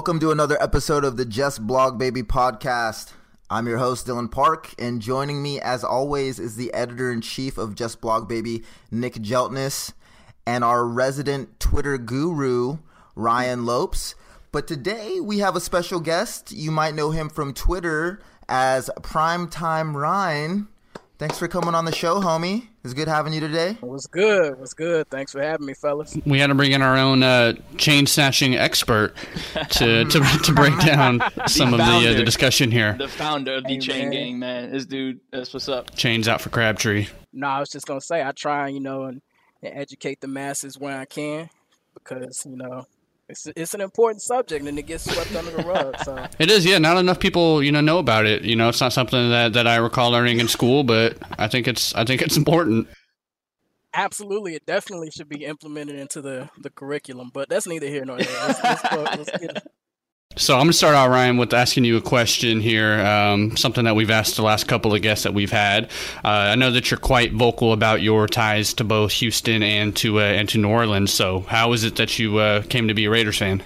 [0.00, 3.12] Welcome to another episode of the Just Blog Baby podcast.
[3.50, 7.58] I'm your host, Dylan Park, and joining me, as always, is the editor in chief
[7.58, 9.92] of Just Blog Baby, Nick Jeltness,
[10.46, 12.78] and our resident Twitter guru,
[13.14, 14.14] Ryan Lopes.
[14.52, 16.50] But today we have a special guest.
[16.50, 20.68] You might know him from Twitter as Primetime Ryan.
[21.20, 22.66] Thanks for coming on the show, homie.
[22.82, 23.76] It's good having you today.
[23.82, 24.58] What's good?
[24.58, 25.06] What's good?
[25.10, 26.16] Thanks for having me, fellas.
[26.24, 29.14] We had to bring in our own uh, chain snatching expert
[29.72, 32.94] to, to to break down some of the uh, the discussion here.
[32.94, 34.10] The founder of the Hey, chain man.
[34.12, 34.72] gang, man.
[34.72, 35.94] This dude, that's what's up.
[35.94, 37.08] Chains out for Crabtree.
[37.34, 39.20] No, I was just gonna say I try, you know, and,
[39.62, 41.50] and educate the masses where I can
[41.92, 42.86] because you know
[43.30, 45.96] it's it's an important subject and it gets swept under the rug.
[46.04, 46.78] So It is, yeah.
[46.78, 48.42] Not enough people, you know, know about it.
[48.42, 51.68] You know, it's not something that, that I recall learning in school, but I think
[51.68, 52.88] it's I think it's important.
[53.94, 57.30] absolutely, it definitely should be implemented into the the curriculum.
[57.32, 58.46] But that's neither here nor there.
[58.46, 59.30] Let's, let's let's
[60.36, 63.00] So I'm gonna start out, Ryan, with asking you a question here.
[63.00, 65.86] Um, something that we've asked the last couple of guests that we've had.
[66.24, 70.20] Uh, I know that you're quite vocal about your ties to both Houston and to
[70.20, 71.12] uh, and to New Orleans.
[71.12, 73.64] So how is it that you uh, came to be a Raiders fan?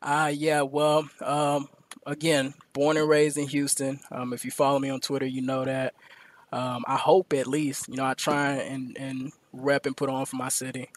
[0.00, 1.68] Uh, yeah, well, um,
[2.06, 4.00] again, born and raised in Houston.
[4.10, 5.94] Um, if you follow me on Twitter, you know that.
[6.50, 10.24] Um, I hope at least, you know, I try and, and rep and put on
[10.24, 10.88] for my city.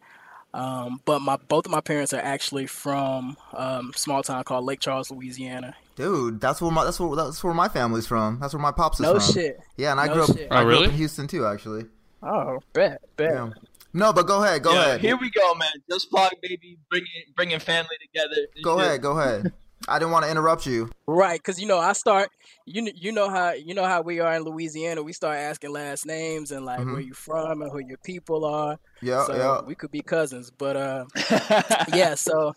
[0.53, 4.65] Um, but my both of my parents are actually from um, a small town called
[4.65, 5.75] Lake Charles, Louisiana.
[5.95, 8.39] Dude, that's where my that's where that's where my family's from.
[8.39, 9.33] That's where my pops is No from.
[9.33, 9.59] shit.
[9.77, 10.37] Yeah, and I No grew up.
[10.37, 10.47] shit.
[10.51, 10.85] I Oh, grew really?
[10.85, 11.85] up in Houston too, actually.
[12.21, 13.31] Oh, bet, bet.
[13.33, 13.49] Yeah.
[13.95, 14.63] No, but go ahead.
[14.63, 15.01] Go Yeah, ahead.
[15.01, 15.69] Here we go, man.
[15.89, 16.77] Just blog, baby.
[16.89, 18.47] Bringing bringing family together.
[18.63, 18.85] Go Yeah.
[18.85, 19.01] ahead.
[19.01, 19.53] Go ahead.
[19.87, 20.89] I didn't want to interrupt you.
[21.07, 22.29] Right, because you know I start.
[22.65, 25.03] You you know how you know how we are in Louisiana.
[25.03, 26.91] We start asking last names and like Mhm.
[26.93, 28.77] where you from and who your people are.
[29.01, 29.61] Yeah, so yeah.
[29.67, 31.05] we could be cousins, but uh.
[31.93, 32.53] yeah, so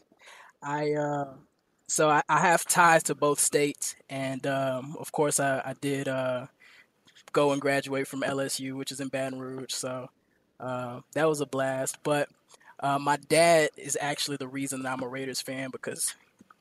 [0.62, 1.34] I uh,
[1.88, 6.08] so I, I have ties to both states, and um, of course I, I did
[6.08, 6.46] uh,
[7.32, 9.72] go and graduate from LSU, which is in Baton Rouge.
[9.72, 10.08] So
[10.60, 11.98] uh, that was a blast.
[12.02, 12.28] But
[12.80, 16.14] uh, my dad is actually the reason that I'm a Raiders fan because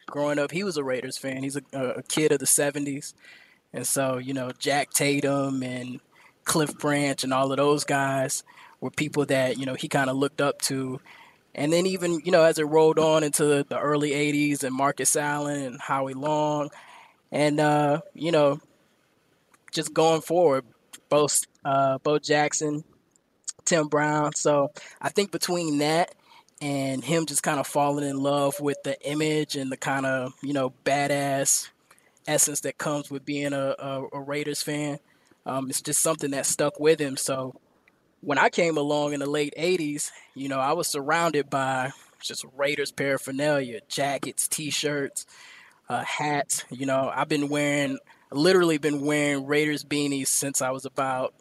[0.06, 1.44] growing up he was a Raiders fan.
[1.44, 3.14] He's a, a kid of the '70s,
[3.74, 6.00] and so you know Jack Tatum and
[6.44, 8.44] Cliff Branch and all of those guys
[8.80, 11.00] were people that you know he kind of looked up to.
[11.58, 15.16] And then even you know as it rolled on into the, early 80s and Marcus
[15.16, 16.70] Allen and Howie Long
[17.32, 18.60] and uh, you know
[19.72, 20.66] just going forward
[21.10, 22.84] both uh, Bo Jackson
[23.66, 24.34] Tim Brown.
[24.36, 24.72] So
[25.02, 26.14] I think between that
[26.62, 30.34] and him just kind of falling in love with the image and the kind of
[30.42, 31.70] you know badass
[32.28, 35.00] essence that comes with being a, a, a Raiders fan
[35.46, 37.60] um, it's just something that stuck with him so
[38.26, 42.44] when I came along in the late 80s, you know, I was surrounded by just
[42.58, 45.28] Raiders paraphernalia, jackets, t-shirts,
[45.90, 46.66] uh, hats.
[46.72, 48.00] You know, I've been wearing,
[48.32, 51.36] literally been wearing Raiders beanies since I was about,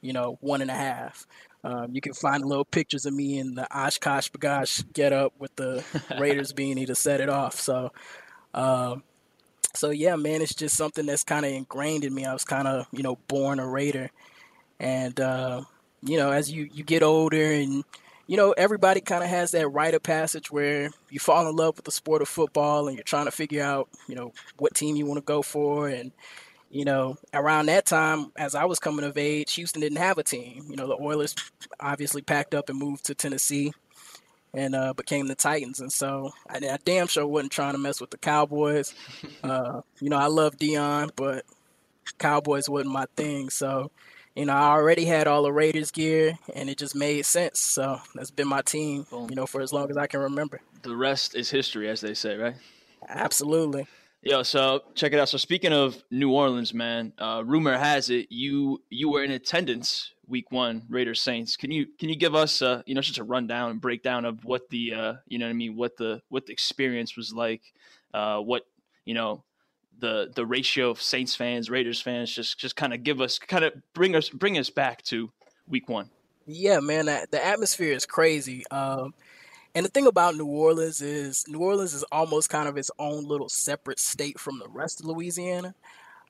[0.00, 1.26] you know, one and a half.
[1.64, 5.54] Um, you can find little pictures of me in the OshKosh B'gosh get up with
[5.56, 5.84] the
[6.18, 7.60] Raiders beanie to set it off.
[7.60, 7.92] So,
[8.52, 9.04] um,
[9.74, 12.26] so yeah, man, it's just something that's kind of ingrained in me.
[12.26, 14.10] I was kind of, you know, born a Raider.
[14.80, 15.62] And, uh,
[16.02, 17.84] you know, as you, you get older and,
[18.26, 21.76] you know, everybody kind of has that rite of passage where you fall in love
[21.76, 24.96] with the sport of football and you're trying to figure out, you know, what team
[24.96, 25.88] you want to go for.
[25.88, 26.10] And,
[26.72, 30.22] you know, around that time, as I was coming of age, Houston didn't have a
[30.22, 30.64] team.
[30.70, 31.34] You know, the Oilers
[31.78, 33.74] obviously packed up and moved to Tennessee
[34.54, 35.80] and uh, became the Titans.
[35.80, 38.94] And so I, I damn sure wasn't trying to mess with the Cowboys.
[39.44, 41.44] Uh, you know, I love Deion, but
[42.18, 43.50] Cowboys wasn't my thing.
[43.50, 43.90] So,
[44.36, 47.58] you know, I already had all the Raiders gear, and it just made sense.
[47.58, 50.60] So that's been my team, you know, for as long as I can remember.
[50.82, 52.54] The rest is history, as they say, right?
[53.08, 53.88] Absolutely.
[54.24, 55.28] Yo, so check it out.
[55.28, 60.12] So speaking of New Orleans, man, uh, rumor has it you you were in attendance
[60.28, 61.56] week one Raiders Saints.
[61.56, 64.44] Can you can you give us uh, you know just a rundown and breakdown of
[64.44, 67.62] what the uh, you know what I mean what the what the experience was like,
[68.14, 68.62] uh, what
[69.04, 69.42] you know
[69.98, 73.64] the the ratio of Saints fans Raiders fans just just kind of give us kind
[73.64, 75.32] of bring us bring us back to
[75.66, 76.10] week one.
[76.46, 78.64] Yeah, man, the atmosphere is crazy.
[78.70, 79.14] Um,
[79.74, 83.24] and the thing about New Orleans is New Orleans is almost kind of its own
[83.24, 85.74] little separate state from the rest of Louisiana.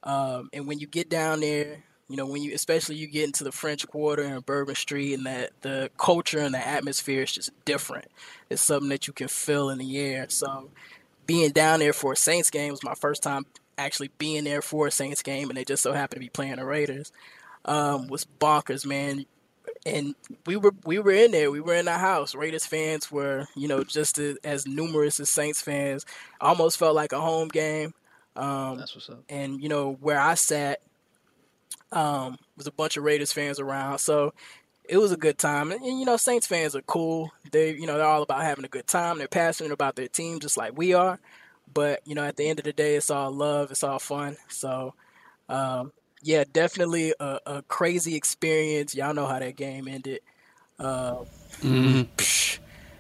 [0.05, 3.43] Um, and when you get down there, you know, when you especially you get into
[3.43, 7.65] the French Quarter and Bourbon Street, and that the culture and the atmosphere is just
[7.65, 8.06] different.
[8.50, 10.27] It's something that you can feel in the air.
[10.29, 10.71] So,
[11.27, 13.47] being down there for a Saints game was my first time
[13.79, 16.56] actually being there for a Saints game, and they just so happened to be playing
[16.56, 17.12] the Raiders.
[17.65, 19.25] Um, was bonkers, man
[19.85, 20.14] and
[20.47, 21.50] we were we were in there.
[21.50, 22.35] We were in the house.
[22.35, 26.06] Raiders fans were, you know, just as numerous as Saints fans.
[26.41, 27.94] Almost felt like a home game.
[28.37, 29.23] Um, That's what's up.
[29.29, 30.81] And you know where I sat
[31.91, 34.32] um, was a bunch of Raiders fans around, so
[34.85, 35.70] it was a good time.
[35.70, 37.32] And, and, you know, Saints fans are cool.
[37.50, 39.19] They, you know, they're all about having a good time.
[39.19, 41.20] They're passionate about their team, just like we are.
[41.73, 43.70] But you know, at the end of the day, it's all love.
[43.70, 44.37] It's all fun.
[44.49, 44.94] So
[45.49, 48.94] um, yeah, definitely a, a, crazy experience.
[48.94, 50.20] Y'all know how that game ended.
[50.78, 51.24] Uh,
[51.60, 52.02] mm-hmm.
[52.16, 52.58] psh,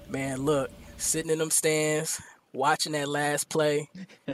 [0.08, 2.20] man, look, sitting in them stands,
[2.52, 3.88] watching that last play.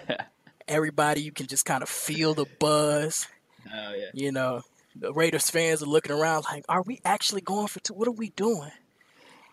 [0.69, 3.27] everybody, you can just kind of feel the buzz.
[3.67, 4.11] Oh yeah.
[4.15, 4.63] You know,
[4.95, 7.95] the Raiders fans are looking around like, "Are we actually going for two?
[7.95, 8.71] What are we doing?"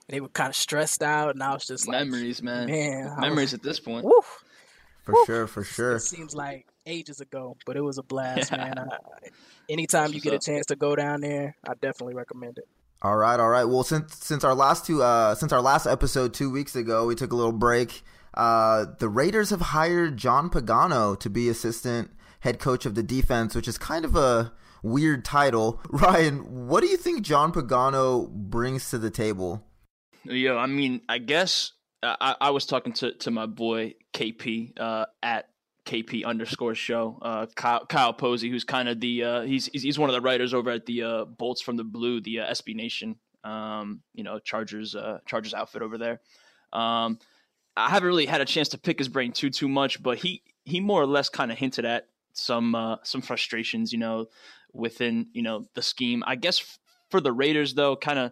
[0.07, 2.67] And they were kind of stressed out, and I was just like, "Memories, man.
[2.67, 4.21] Man, memories was, at this point." Woo,
[5.03, 5.25] for woo.
[5.25, 5.95] sure, for sure.
[5.95, 8.77] It seems like ages ago, but it was a blast, man.
[8.77, 8.87] I,
[9.69, 12.67] anytime you get a chance to go down there, I definitely recommend it.
[13.01, 13.65] All right, all right.
[13.65, 17.15] Well, since since our last two uh, since our last episode two weeks ago, we
[17.15, 18.03] took a little break.
[18.33, 23.55] Uh, the Raiders have hired John Pagano to be assistant head coach of the defense,
[23.55, 24.53] which is kind of a
[24.83, 25.81] weird title.
[25.89, 29.65] Ryan, what do you think John Pagano brings to the table?
[30.23, 31.71] Yeah, I mean, I guess
[32.03, 35.49] I, I was talking to, to my boy KP uh, at
[35.85, 37.19] KP underscore show.
[37.21, 40.53] Uh, Kyle, Kyle Posey, who's kind of the uh, he's he's one of the writers
[40.53, 44.39] over at the uh, Bolts from the Blue, the uh, SB Nation, um, you know
[44.39, 46.19] Chargers uh, Chargers outfit over there.
[46.73, 47.19] Um,
[47.77, 50.41] I haven't really had a chance to pick his brain too too much, but he
[50.63, 54.27] he more or less kind of hinted at some uh, some frustrations, you know,
[54.73, 56.23] within you know the scheme.
[56.25, 56.79] I guess f-
[57.09, 58.31] for the Raiders though, kind of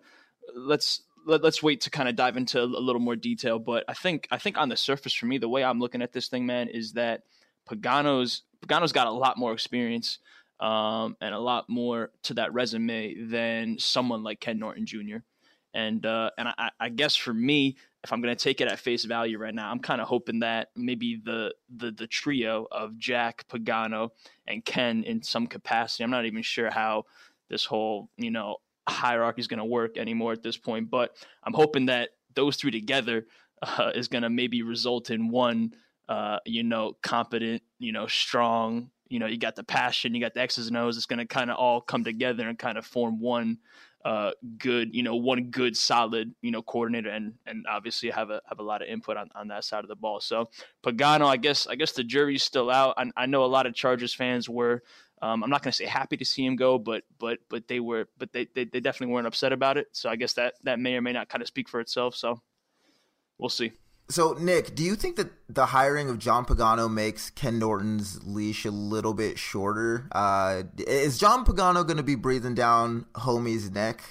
[0.56, 3.60] let's let, us wait to kind of dive into a little more detail.
[3.60, 6.14] But I think I think on the surface for me, the way I'm looking at
[6.14, 7.24] this thing, man, is that
[7.70, 10.20] Pagano's Pagano's got a lot more experience
[10.60, 15.18] um, and a lot more to that resume than someone like Ken Norton Jr.
[15.74, 18.80] And uh, and I, I guess for me, if I'm going to take it at
[18.80, 22.98] face value right now, I'm kind of hoping that maybe the the the trio of
[22.98, 24.12] Jack Pagano
[24.48, 26.04] and Ken in some capacity.
[26.04, 27.06] I'm not even sure how
[27.50, 28.58] this whole you know
[28.88, 32.72] hierarchy is going to work anymore at this point, but I'm hoping that those three
[32.72, 33.26] together
[33.62, 35.74] uh, is going to maybe result in one
[36.10, 40.34] uh, you know, competent, you know, strong, you know, you got the passion, you got
[40.34, 40.98] the X's and O's.
[40.98, 43.60] It's going to kind of all come together and kind of form one
[44.04, 48.42] uh, good, you know, one good solid, you know, coordinator, and and obviously have a
[48.48, 50.20] have a lot of input on, on that side of the ball.
[50.20, 50.50] So
[50.84, 52.96] Pagano, I guess I guess the jury's still out.
[52.98, 54.84] I, I know a lot of Chargers fans were.
[55.22, 57.80] Um, I'm not going to say happy to see him go, but but but they
[57.80, 59.88] were, but they, they they definitely weren't upset about it.
[59.94, 62.14] So I guess that that may or may not kind of speak for itself.
[62.16, 62.42] So
[63.38, 63.72] we'll see.
[64.14, 68.64] So, Nick, do you think that the hiring of John Pagano makes Ken Norton's leash
[68.64, 70.08] a little bit shorter?
[70.12, 74.04] Uh, is John Pagano going to be breathing down Homie's neck?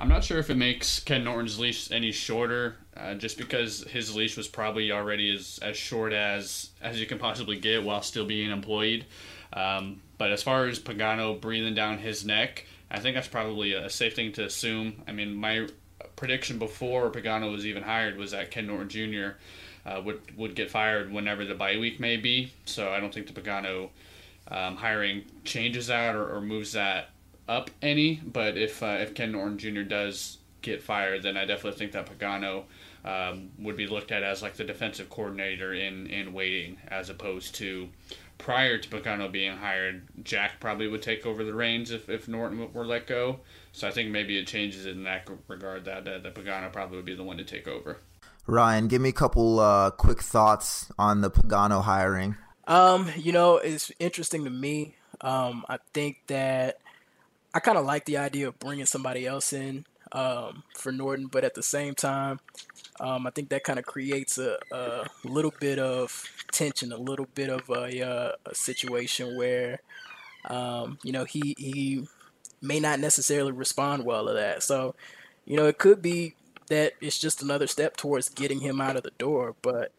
[0.00, 4.16] I'm not sure if it makes Ken Norton's leash any shorter, uh, just because his
[4.16, 8.24] leash was probably already as, as short as as you can possibly get while still
[8.24, 9.04] being employed.
[9.52, 13.90] Um, but as far as Pagano breathing down his neck, I think that's probably a
[13.90, 15.02] safe thing to assume.
[15.06, 15.68] I mean, my
[16.24, 19.36] prediction before Pagano was even hired was that Ken Norton Jr.
[19.84, 22.50] Uh, would would get fired whenever the bye week may be.
[22.64, 23.90] So I don't think the Pagano
[24.48, 27.10] um, hiring changes that or, or, moves that
[27.46, 28.22] up any.
[28.24, 29.82] But if uh, if Ken Norton Jr.
[29.82, 32.64] does get fired, then I definitely think that Pagano
[33.04, 37.54] um, would be looked at as like the defensive coordinator in in waiting, as opposed
[37.56, 37.90] to
[38.38, 42.72] prior to Pagano being hired, Jack probably would take over the reins if, if Norton
[42.72, 43.40] were let go.
[43.74, 47.04] So I think maybe it changes in that regard that uh, that Pagano probably would
[47.04, 47.98] be the one to take over.
[48.46, 52.36] Ryan, give me a couple uh, quick thoughts on the Pagano hiring.
[52.68, 54.94] Um, you know, it's interesting to me.
[55.22, 56.78] Um, I think that
[57.52, 61.42] I kind of like the idea of bringing somebody else in um, for Norton, but
[61.42, 62.38] at the same time,
[63.00, 67.26] um, I think that kind of creates a, a, little bit of tension, a little
[67.34, 69.80] bit of a, uh, a situation where,
[70.44, 72.06] um, you know, he he
[72.64, 74.62] may not necessarily respond well to that.
[74.62, 74.94] So,
[75.44, 76.34] you know, it could be
[76.68, 79.54] that it's just another step towards getting him out of the door.
[79.62, 79.92] But,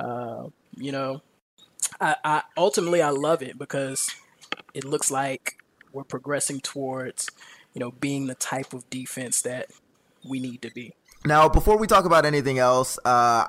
[0.00, 0.46] uh,
[0.76, 1.22] you know,
[2.00, 4.10] I, I ultimately I love it because
[4.74, 7.28] it looks like we're progressing towards,
[7.74, 9.70] you know, being the type of defense that
[10.28, 10.94] we need to be.
[11.24, 13.46] Now, before we talk about anything else, uh,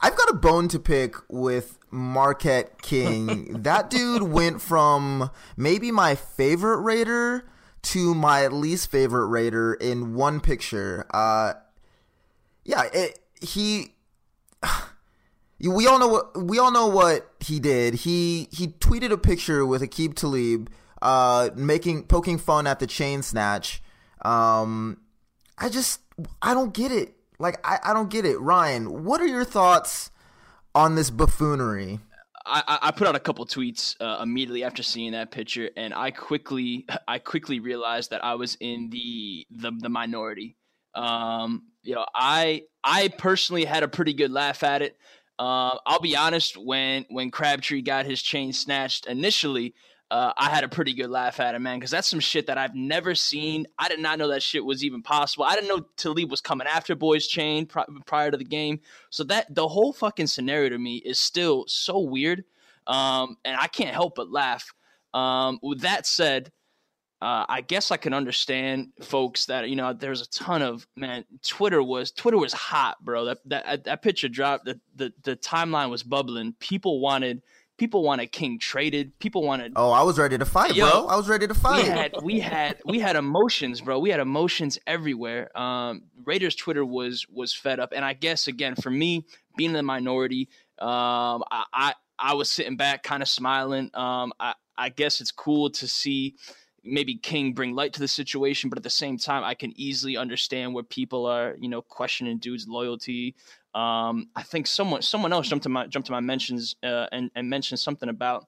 [0.00, 3.52] I've got a bone to pick with Marquette King.
[3.62, 7.44] that dude went from maybe my favorite Raider
[7.82, 11.06] to my least favorite Raider in one picture.
[11.10, 11.54] Uh,
[12.64, 13.94] yeah, it, he.
[15.60, 17.94] We all know what we all know what he did.
[17.94, 20.70] He he tweeted a picture with Aqib Talib,
[21.02, 23.82] uh, making poking fun at the chain snatch.
[24.22, 25.00] Um,
[25.58, 26.00] I just
[26.40, 27.16] I don't get it.
[27.40, 28.38] Like I, I don't get it.
[28.38, 30.12] Ryan, what are your thoughts
[30.76, 31.98] on this buffoonery?
[32.48, 36.10] I, I put out a couple tweets uh, immediately after seeing that picture, and I
[36.10, 40.56] quickly I quickly realized that I was in the the, the minority.
[40.94, 44.96] Um, you know, I I personally had a pretty good laugh at it.
[45.38, 49.74] Uh, I'll be honest, when when Crabtree got his chain snatched initially,
[50.10, 52.56] uh, I had a pretty good laugh at it, man, because that's some shit that
[52.56, 53.66] I've never seen.
[53.78, 55.44] I did not know that shit was even possible.
[55.44, 58.80] I didn't know Talib was coming after Boy's chain pri- prior to the game.
[59.10, 62.44] So that the whole fucking scenario to me is still so weird,
[62.86, 64.72] um, and I can't help but laugh.
[65.12, 66.52] Um, with that said,
[67.20, 71.24] uh, I guess I can understand folks that you know there's a ton of man.
[71.46, 73.26] Twitter was Twitter was hot, bro.
[73.26, 74.64] That that that picture dropped.
[74.64, 76.54] The the, the timeline was bubbling.
[76.60, 77.42] People wanted
[77.78, 79.16] People wanted King traded.
[79.20, 79.72] People wanted.
[79.76, 81.06] Oh, I was ready to fight, Yo, bro.
[81.06, 81.84] I was ready to fight.
[81.84, 84.00] We had we had we had emotions, bro.
[84.00, 85.56] We had emotions everywhere.
[85.56, 89.24] Um, Raiders Twitter was was fed up, and I guess again for me,
[89.56, 90.48] being in the minority,
[90.80, 93.90] um, I, I I was sitting back, kind of smiling.
[93.94, 96.34] Um, I I guess it's cool to see
[96.84, 100.16] maybe King bring light to the situation, but at the same time, I can easily
[100.16, 103.34] understand where people are, you know, questioning dude's loyalty.
[103.74, 107.30] Um, I think someone someone else jumped to my jumped to my mentions uh, and
[107.34, 108.46] and mentioned something about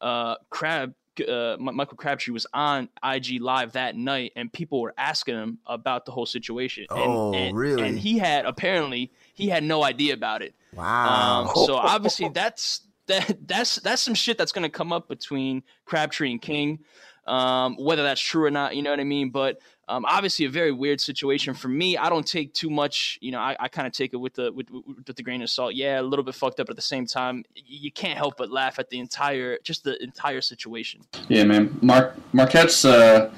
[0.00, 0.94] uh, Crab.
[1.26, 6.06] Uh, Michael Crabtree was on IG Live that night, and people were asking him about
[6.06, 6.86] the whole situation.
[6.90, 7.88] And, oh, and, really?
[7.88, 10.54] And he had apparently he had no idea about it.
[10.72, 11.46] Wow.
[11.48, 15.64] Um, so obviously that's that that's that's some shit that's going to come up between
[15.86, 16.80] Crabtree and King.
[17.26, 19.30] Um, whether that's true or not, you know what I mean.
[19.30, 21.96] But um, obviously, a very weird situation for me.
[21.96, 23.40] I don't take too much, you know.
[23.40, 25.74] I, I kind of take it with the with, with the grain of salt.
[25.74, 28.78] Yeah, a little bit fucked up, at the same time, you can't help but laugh
[28.78, 31.00] at the entire just the entire situation.
[31.28, 31.78] Yeah, man.
[31.82, 32.84] Mark Marquette's.
[32.84, 33.32] Uh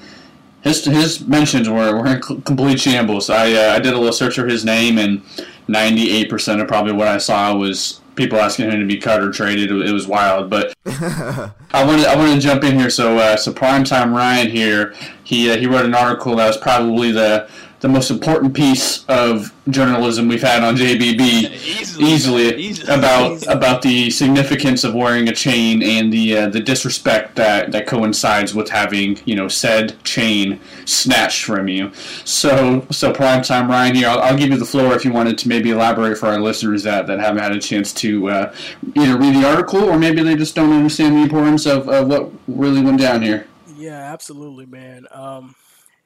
[0.61, 3.29] his his mentions were, were in complete shambles.
[3.29, 5.23] I uh, I did a little search for his name, and
[5.67, 9.21] ninety eight percent of probably what I saw was people asking him to be cut
[9.21, 9.71] or traded.
[9.71, 12.89] It was wild, but I wanted I wanted to jump in here.
[12.89, 17.11] So uh, so primetime Ryan here, he uh, he wrote an article that was probably
[17.11, 17.49] the
[17.81, 22.93] the most important piece of journalism we've had on JBB easily, easily, easily.
[22.95, 23.53] about easily.
[23.53, 28.53] about the significance of wearing a chain and the uh, the disrespect that, that coincides
[28.53, 31.91] with having you know said chain snatched from you.
[32.23, 34.07] So so prime time Ryan here.
[34.07, 36.83] I'll, I'll, give you the floor if you wanted to maybe elaborate for our listeners
[36.83, 38.55] that, that haven't had a chance to uh,
[38.95, 42.31] either read the article or maybe they just don't understand the importance of, of what
[42.47, 43.47] really went down here.
[43.75, 45.07] Yeah, absolutely, man.
[45.11, 45.55] Um,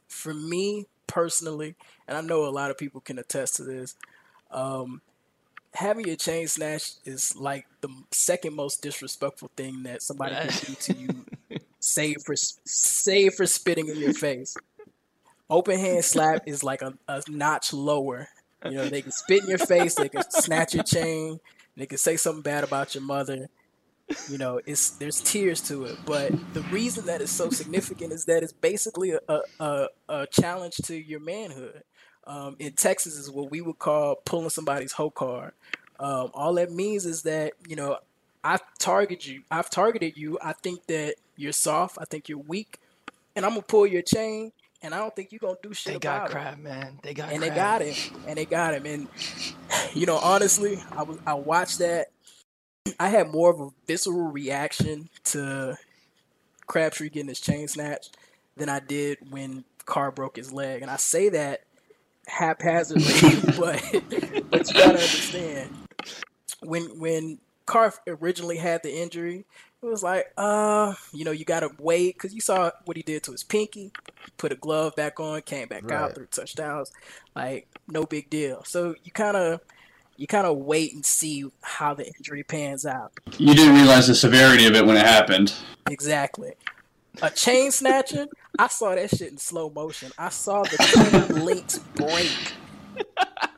[0.08, 1.76] for me, personally,
[2.08, 3.96] and I know a lot of people can attest to this.
[4.52, 5.02] Um,
[5.74, 10.74] having your chain snatched is like the second most disrespectful thing that somebody can do
[10.74, 14.56] to you, save for save for spitting in your face.
[15.50, 18.30] Open hand slap is like a, a notch lower.
[18.64, 21.40] You know, they can spit in your face, they can snatch your chain,
[21.78, 23.48] they can say something bad about your mother,
[24.30, 25.98] you know it's there's tears to it.
[26.06, 30.76] But the reason that it's so significant is that it's basically a, a, a challenge
[30.86, 31.84] to your manhood.
[32.28, 35.54] Um, in texas is what we would call pulling somebody's hoe card.
[36.00, 38.00] Um, all that means is that you know
[38.44, 40.40] i've targeted you i've targeted you.
[40.44, 41.98] I think that you're soft.
[42.00, 42.80] I think you're weak.
[43.36, 44.52] And i'm gonna pull your chain
[44.86, 47.00] and I don't think you're gonna do shit they got crap, man.
[47.02, 47.50] They got and crap.
[47.50, 49.08] they got him, and they got him, and
[49.94, 52.08] you know, honestly, I was I watched that,
[53.00, 55.78] I had more of a visceral reaction to
[56.68, 58.18] Crabtree getting his chain snatched
[58.58, 61.64] than I did when Carr broke his leg, and I say that
[62.28, 63.82] haphazardly, but
[64.50, 65.70] but you gotta understand
[66.62, 69.46] when when Carr originally had the injury,
[69.82, 73.24] it was like, uh, you know, you gotta wait because you saw what he did
[73.24, 73.92] to his pinky,
[74.38, 75.94] put a glove back on, came back right.
[75.94, 76.92] out, threw touchdowns,
[77.36, 78.64] like no big deal.
[78.64, 79.62] So you kind of
[80.18, 83.14] you kind of wait and see how the injury pans out.
[83.38, 85.54] You didn't realize the severity of it when it happened.
[85.90, 86.54] Exactly.
[87.22, 88.28] A chain snatching,
[88.60, 90.12] I saw that shit in slow motion.
[90.18, 92.54] I saw the chain links break.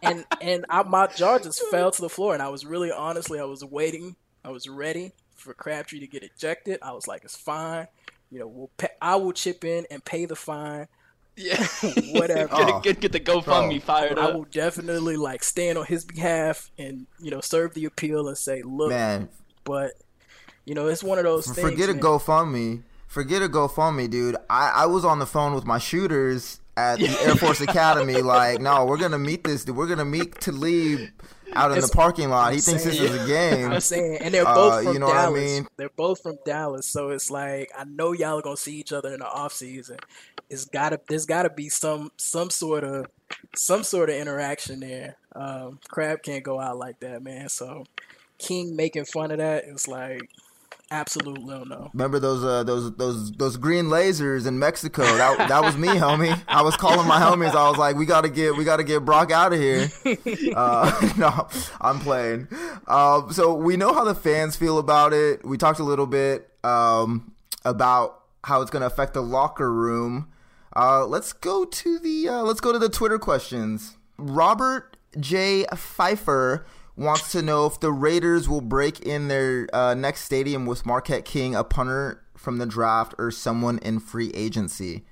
[0.03, 3.39] And and I, my jaw just fell to the floor, and I was really honestly,
[3.39, 6.79] I was waiting, I was ready for Crabtree to get ejected.
[6.81, 7.87] I was like, it's fine,
[8.31, 10.87] you know, we'll pay, I will chip in and pay the fine,
[11.37, 11.65] Yeah,
[12.11, 12.49] whatever.
[12.51, 13.79] Oh, get, get the GoFundMe bro.
[13.79, 14.31] fired up.
[14.31, 18.37] I will definitely like stand on his behalf and you know serve the appeal and
[18.37, 19.29] say, look, Man,
[19.63, 19.91] but
[20.65, 21.69] you know it's one of those things.
[21.69, 22.01] forget a man.
[22.01, 22.83] GoFundMe.
[23.07, 24.35] Forget a GoFundMe, dude.
[24.49, 28.21] I, I was on the phone with my shooters at the Air Force Academy.
[28.21, 29.77] Like, no, we're gonna meet this dude.
[29.77, 31.09] We're gonna meet Talib
[31.53, 32.51] out in It's- the parking lot.
[32.51, 33.71] He I'm thinks this is a game.
[33.71, 35.67] I'm saying, and they're Uh, both from you know what I mean?
[35.77, 39.13] They're both from Dallas, so it's like I know y'all are gonna see each other
[39.13, 39.97] in the off season.
[40.49, 43.07] It's gotta, there's gotta be some, some sort of,
[43.55, 45.17] some sort of interaction there.
[45.35, 47.49] Um, Crab can't go out like that, man.
[47.49, 47.83] So
[48.37, 50.29] King making fun of that is like
[50.91, 51.89] absolute no no.
[51.93, 55.03] Remember those uh, those those those green lasers in Mexico?
[55.03, 56.41] That that was me, homie.
[56.47, 57.55] I was calling my homies.
[57.55, 59.89] I was like, we gotta get we gotta get Brock out of here.
[60.55, 61.47] Uh, no,
[61.81, 62.47] I'm playing.
[62.87, 65.45] Um, so we know how the fans feel about it.
[65.45, 70.29] We talked a little bit um, about how it's gonna affect the locker room.
[70.75, 73.97] Uh, let's go to the uh, let's go to the Twitter questions.
[74.17, 75.65] Robert J.
[75.75, 76.65] Pfeiffer
[76.97, 81.23] wants to know if the Raiders will break in their uh, next stadium with Marquette
[81.23, 85.05] King, a punter from the draft, or someone in free agency.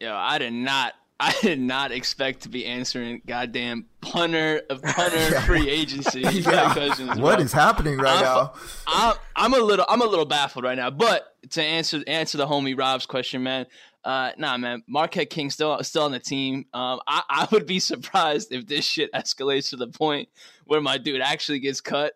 [0.00, 0.94] Yo, I did not.
[1.20, 6.72] I did not expect to be answering goddamn punter of punter free agency Yeah.
[6.72, 7.18] questions.
[7.18, 8.52] What is happening right I'm, now?
[8.86, 10.90] I'm, I'm a little I'm a little baffled right now.
[10.90, 13.66] But to answer answer the homie Rob's question, man,
[14.08, 16.64] uh, nah, man, Marquette King still still on the team.
[16.72, 20.30] Um, I, I would be surprised if this shit escalates to the point
[20.64, 22.14] where my dude actually gets cut.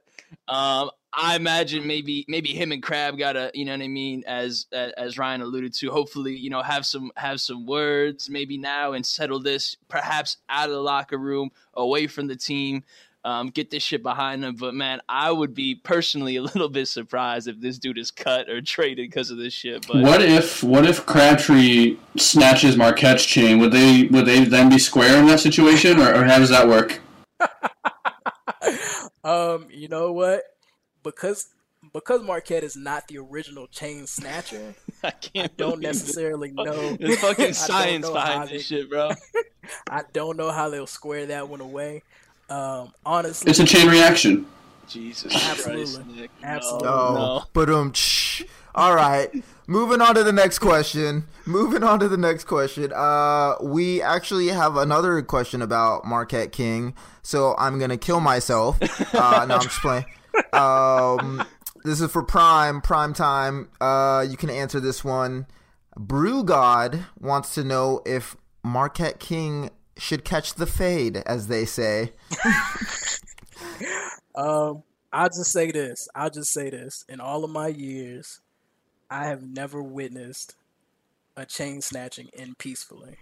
[0.48, 4.68] Um, I imagine maybe maybe him and Crab gotta, you know what I mean, as
[4.72, 5.90] as Ryan alluded to.
[5.90, 10.70] Hopefully, you know, have some have some words maybe now and settle this perhaps out
[10.70, 12.84] of the locker room, away from the team
[13.24, 14.56] um, get this shit behind them.
[14.56, 18.48] But man, I would be personally a little bit surprised if this dude is cut
[18.48, 19.86] or traded because of this shit.
[19.86, 23.58] But What if what if Crabtree snatches Marquette's chain?
[23.58, 26.66] Would they would they then be square in that situation, or, or how does that
[26.68, 27.00] work?
[29.24, 30.42] Um, you know what?
[31.04, 31.48] Because
[31.92, 35.86] because Marquette is not the original chain snatcher, I can't don't believe it.
[35.86, 36.96] necessarily know.
[36.96, 39.10] There's fucking don't science behind they- this shit, bro.
[39.88, 42.02] I don't know how they'll square that one away.
[42.50, 44.46] Um, honestly, It's a chain reaction.
[44.88, 45.84] Jesus Absolutely.
[45.94, 46.30] Christ, Nick.
[46.42, 46.86] Absolutely.
[46.88, 47.44] No, Oh, no.
[47.54, 47.92] but um,
[48.74, 49.30] all right.
[49.66, 51.24] Moving on to the next question.
[51.46, 52.92] Moving on to the next question.
[52.94, 58.78] Uh, we actually have another question about Marquette King, so I'm gonna kill myself.
[59.14, 60.04] Uh, no, I'm just playing.
[60.52, 61.42] Um,
[61.84, 63.68] this is for Prime Prime Time.
[63.80, 65.46] Uh, you can answer this one.
[65.96, 72.12] Brew God wants to know if Marquette King should catch the fade, as they say.
[74.34, 76.08] Um, I'll just say this.
[76.14, 77.04] I'll just say this.
[77.08, 78.40] In all of my years,
[79.10, 80.56] I have never witnessed
[81.36, 83.16] a chain snatching end peacefully.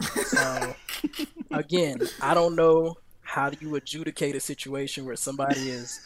[0.00, 0.74] So,
[1.52, 6.00] again, I don't know how do you adjudicate a situation where somebody is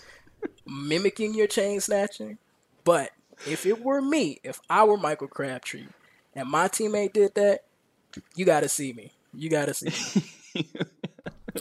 [0.67, 2.39] mimicking your chain snatching,
[2.85, 3.11] but
[3.47, 5.87] if it were me, if I were Michael Crabtree,
[6.35, 7.65] and my teammate did that,
[8.35, 9.13] you got to see me.
[9.33, 10.23] You got to see.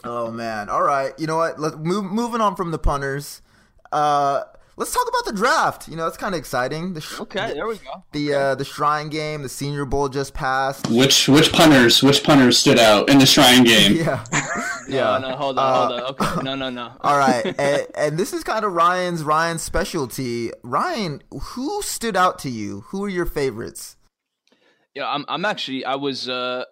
[0.03, 0.69] Oh man!
[0.69, 1.59] All right, you know what?
[1.59, 3.41] Let move, moving on from the punters.
[3.91, 4.43] Uh,
[4.77, 5.87] let's talk about the draft.
[5.87, 6.93] You know, it's kind of exciting.
[6.93, 8.03] The sh- Okay, there we go.
[8.11, 10.87] the uh, the Shrine Game, the Senior Bowl just passed.
[10.91, 13.95] Which which punters which punters stood out in the Shrine game?
[13.95, 14.23] Yeah,
[14.87, 15.17] yeah.
[15.17, 16.09] no, hold on, hold on.
[16.11, 16.91] Okay, no, no, no.
[17.01, 20.51] All right, and, and this is kind of Ryan's Ryan's specialty.
[20.63, 22.81] Ryan, who stood out to you?
[22.89, 23.97] Who are your favorites?
[24.93, 25.25] Yeah, I'm.
[25.27, 25.83] I'm actually.
[25.83, 26.29] I was.
[26.29, 26.65] Uh,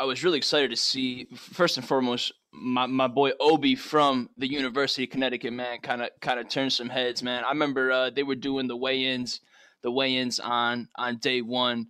[0.00, 1.26] I was really excited to see.
[1.36, 6.08] First and foremost, my, my boy Obi from the University of Connecticut, man, kind of
[6.22, 7.44] kind of turned some heads, man.
[7.44, 9.40] I remember uh, they were doing the weigh-ins,
[9.82, 11.88] the weigh-ins on on day one,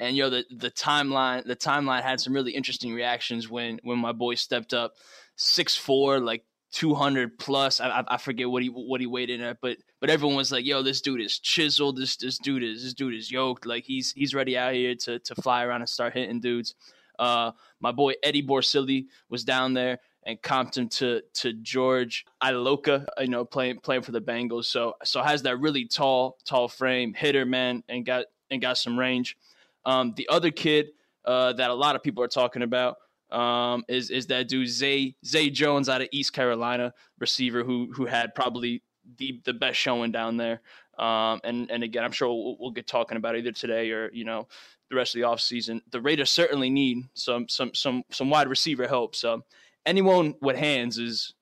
[0.00, 4.10] and yo, the the timeline, the timeline had some really interesting reactions when when my
[4.12, 4.94] boy stepped up,
[5.36, 6.44] six four, like.
[6.74, 10.08] 200 plus I, I- I forget what he what he weighed in at but but
[10.08, 13.30] everyone was like yo this dude is chiseled this this dude is this dude is
[13.30, 16.74] yoked like he's he's ready out here to to fly around and start hitting dudes
[17.22, 20.38] uh, my boy Eddie Borsili was down there and
[20.76, 24.64] him to to George Iloka, you know, playing playing for the Bengals.
[24.64, 28.98] So so has that really tall tall frame, hitter man, and got and got some
[28.98, 29.36] range.
[29.84, 30.88] Um, the other kid
[31.24, 32.96] uh, that a lot of people are talking about
[33.30, 38.04] um, is is that dude Zay Zay Jones out of East Carolina, receiver who who
[38.04, 38.82] had probably
[39.18, 40.60] the the best showing down there.
[40.98, 44.10] Um, and and again, I'm sure we'll, we'll get talking about it either today or
[44.12, 44.48] you know
[44.92, 45.80] the rest of the offseason.
[45.90, 49.16] The Raiders certainly need some some some some wide receiver help.
[49.16, 49.42] So
[49.84, 51.34] anyone with hands is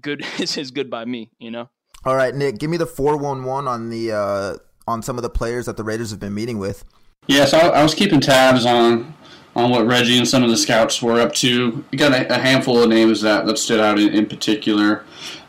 [0.00, 1.68] good is, is good by me, you know.
[2.04, 5.22] All right, Nick, give me the four one one on the uh, on some of
[5.22, 6.84] the players that the Raiders have been meeting with.
[7.26, 9.14] Yeah, so I, I was keeping tabs on
[9.56, 11.84] on what Reggie and some of the scouts were up to.
[11.90, 15.04] We got a, a handful of names that, that stood out in, in particular.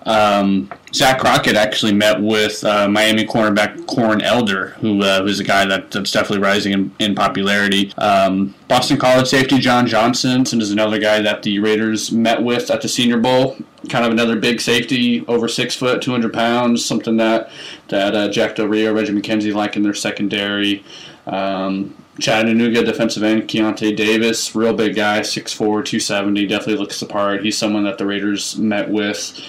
[0.06, 5.44] Um, Zach Crockett actually met with uh, Miami cornerback Corn Elder, who uh, who's a
[5.44, 7.92] guy that, that's definitely rising in, in popularity.
[7.98, 12.82] Um, Boston College safety John Johnson is another guy that the Raiders met with at
[12.82, 13.58] the Senior Bowl.
[13.90, 17.50] Kind of another big safety, over six foot, 200 pounds, something that
[17.88, 20.84] that uh, Jack Del Rio, Reggie McKenzie like in their secondary.
[21.26, 27.44] Um, Chattanooga defensive end Keionta Davis, real big guy, 6'4", 270, definitely looks the part.
[27.44, 29.40] He's someone that the Raiders met with.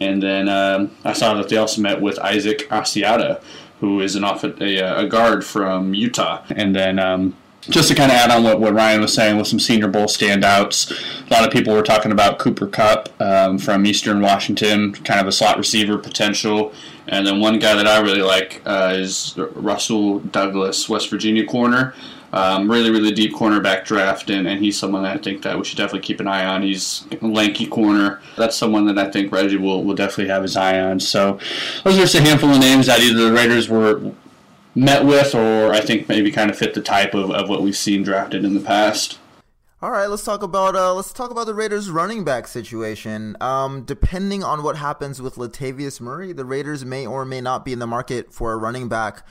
[0.00, 3.40] And then um, I saw that they also met with Isaac Asiata,
[3.80, 6.42] who is an off a, a guard from Utah.
[6.50, 9.46] And then um, just to kind of add on what, what Ryan was saying with
[9.46, 10.90] some Senior Bowl standouts,
[11.28, 15.26] a lot of people were talking about Cooper Kupp um, from Eastern Washington, kind of
[15.26, 16.72] a slot receiver potential.
[17.08, 21.94] And then one guy that I really like uh, is Rasul Douglas, West Virginia corner.
[22.36, 25.64] Um, really, really deep cornerback draft, and, and he's someone that I think that we
[25.64, 26.60] should definitely keep an eye on.
[26.60, 28.20] He's a lanky corner.
[28.36, 31.00] That's someone that I think Reggie will, will definitely have his eye on.
[31.00, 31.40] So
[31.82, 34.12] those are just a handful of names that either the Raiders were
[34.74, 37.74] met with or I think maybe kind of fit the type of, of what we've
[37.74, 39.18] seen drafted in the past.
[39.80, 43.34] All right, let's talk about uh, let's talk about the Raiders' running back situation.
[43.40, 47.72] Um, depending on what happens with Latavius Murray, the Raiders may or may not be
[47.72, 49.22] in the market for a running back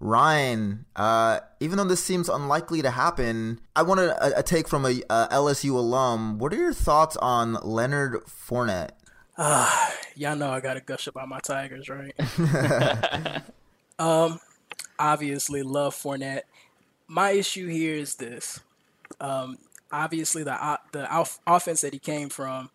[0.00, 4.84] Ryan, uh, even though this seems unlikely to happen, I wanted a, a take from
[4.84, 6.38] a, a, LSU alum.
[6.38, 8.90] What are your thoughts on Leonard Fournette?
[9.36, 12.14] Uh, y'all know I gotta gush about my Tigers, right?
[13.98, 14.40] um,
[14.98, 16.42] obviously love Fournette.
[17.06, 18.60] My issue here is this.
[19.20, 19.58] Um,
[19.94, 21.08] obviously the the
[21.46, 22.70] offense that he came from,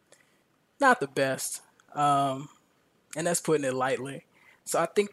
[0.80, 1.62] not the best,
[1.94, 2.50] um,
[3.16, 4.26] and that's putting it lightly.
[4.66, 5.12] So I think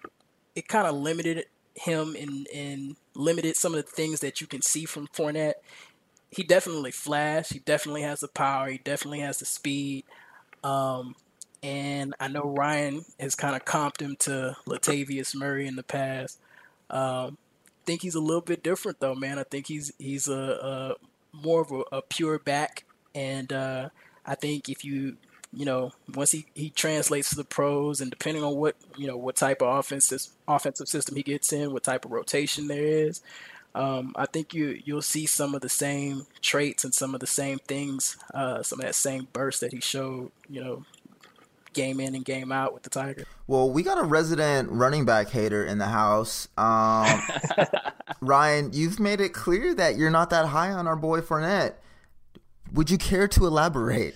[0.55, 4.63] it kind of limited him and and limited some of the things that you can
[4.63, 5.55] see from Fournette.
[6.31, 7.53] He definitely flashed.
[7.53, 8.69] He definitely has the power.
[8.69, 10.05] He definitely has the speed.
[10.65, 11.15] Um,
[11.63, 16.39] and I know Ryan has kind of comped him to Latavius Murray in the past.
[16.91, 17.39] Um,
[17.83, 19.39] I think he's a little bit different though, man.
[19.39, 20.95] I think he's he's a, a
[21.33, 22.85] more of a, a, pure back,
[23.15, 23.89] and uh,
[24.25, 25.17] I think if you
[25.57, 29.17] you know, once he, he translates to the pros and depending on what, you know,
[29.17, 33.23] what type of offensive offensive system he gets in, what type of rotation there is,
[33.75, 37.27] um, I think you you'll see some of the same traits and some of the
[37.27, 40.85] same things, uh, some of that same burst that he showed, you know,
[41.73, 43.27] game in and game out with the Tigers.
[43.47, 46.49] Well, we got a resident running back hater in the house.
[46.59, 47.21] Um,
[48.21, 51.75] Ryan, you've made it clear that you're not that high on our boy Fournette.
[52.73, 54.15] Would you care to elaborate?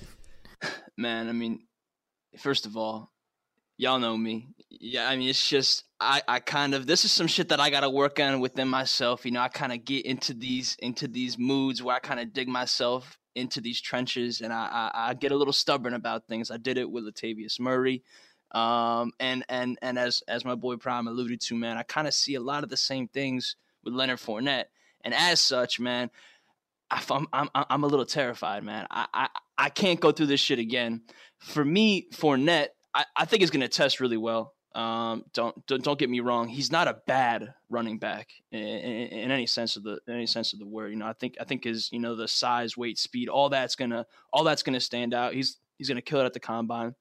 [1.01, 1.61] Man, I mean,
[2.39, 3.11] first of all,
[3.77, 4.49] y'all know me.
[4.69, 7.71] Yeah, I mean, it's just I, I kind of this is some shit that I
[7.71, 9.25] gotta work on within myself.
[9.25, 12.33] You know, I kind of get into these into these moods where I kind of
[12.33, 16.51] dig myself into these trenches, and I, I, I get a little stubborn about things.
[16.51, 18.05] I did it with Latavius Murray,
[18.53, 22.15] um, and and and as as my boy Prime alluded to, man, I kind of
[22.15, 24.67] see a lot of the same things with Leonard Fournette,
[25.03, 26.11] and as such, man,
[26.91, 28.87] I'm I'm I'm a little terrified, man.
[28.91, 31.03] I I, I can't go through this shit again.
[31.39, 34.55] For me, Fournette, I, I think is going to test really well.
[34.75, 36.49] Um, don't, don't don't get me wrong.
[36.49, 40.27] He's not a bad running back in, in, in, any sense of the in any
[40.27, 40.93] sense of the word.
[40.93, 43.75] You know, I think I think his you know the size, weight, speed, all that's
[43.75, 45.35] gonna all that's gonna stand out.
[45.35, 46.95] He's he's gonna kill it at the combine.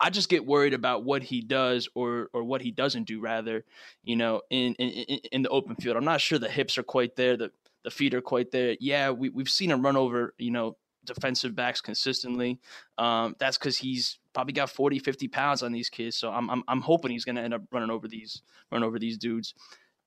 [0.00, 3.64] I just get worried about what he does or or what he doesn't do rather,
[4.02, 5.98] you know, in in, in the open field.
[5.98, 7.36] I'm not sure the hips are quite there.
[7.36, 7.50] The
[7.86, 8.76] the feet are quite there.
[8.80, 12.58] Yeah, we, we've seen him run over, you know, defensive backs consistently.
[12.98, 16.16] Um, that's because he's probably got 40, 50 pounds on these kids.
[16.16, 18.98] So I'm, I'm, I'm hoping he's going to end up running over these, run over
[18.98, 19.54] these dudes.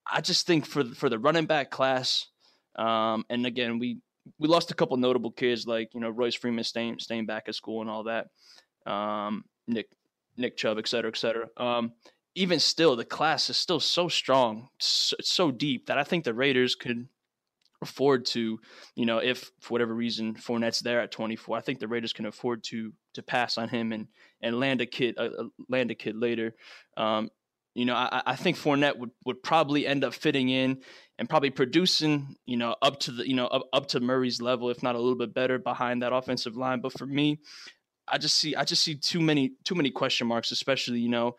[0.05, 2.27] I just think for, for the running back class,
[2.75, 3.99] um, and again, we,
[4.39, 7.55] we lost a couple notable kids like, you know, Royce Freeman staying, staying back at
[7.55, 8.27] school and all that.
[8.85, 9.87] Um, Nick,
[10.35, 11.47] Nick Chubb, et cetera, et cetera.
[11.55, 11.93] Um,
[12.35, 16.33] even still, the class is still so strong, so, so deep that I think the
[16.33, 17.07] Raiders could–
[17.81, 18.59] afford to,
[18.95, 22.25] you know, if for whatever reason Fournette's there at 24, I think the Raiders can
[22.25, 24.07] afford to to pass on him and
[24.41, 26.55] and land a kid uh, uh, land a kid later.
[26.97, 27.29] Um,
[27.75, 30.81] you know, I, I think Fournette would, would probably end up fitting in
[31.17, 34.69] and probably producing, you know, up to the, you know, up, up to Murray's level,
[34.69, 36.81] if not a little bit better behind that offensive line.
[36.81, 37.39] But for me,
[38.07, 41.35] I just see, I just see too many, too many question marks, especially, you know,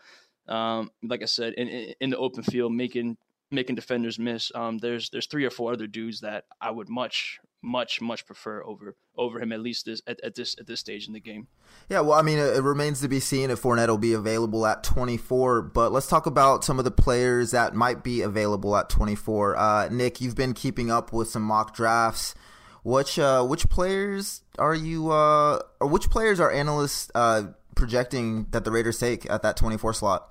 [0.48, 1.68] um, like I said, in,
[2.00, 3.16] in the open field, making
[3.50, 4.52] making defenders miss.
[4.54, 8.64] Um, there's there's three or four other dudes that I would much much much prefer
[8.64, 11.46] over over him at least this at, at this at this stage in the game.
[11.88, 14.82] Yeah, well, I mean, it, remains to be seen if Fournette will be available at
[14.82, 15.62] 24.
[15.62, 19.56] But let's talk about some of the players that might be available at 24.
[19.56, 22.34] Uh, Nick, you've been keeping up with some mock drafts.
[22.82, 25.10] Which uh, which players are you?
[25.10, 29.92] Uh, or which players are analysts uh, projecting that the Raiders take at that 24
[29.92, 30.30] slot?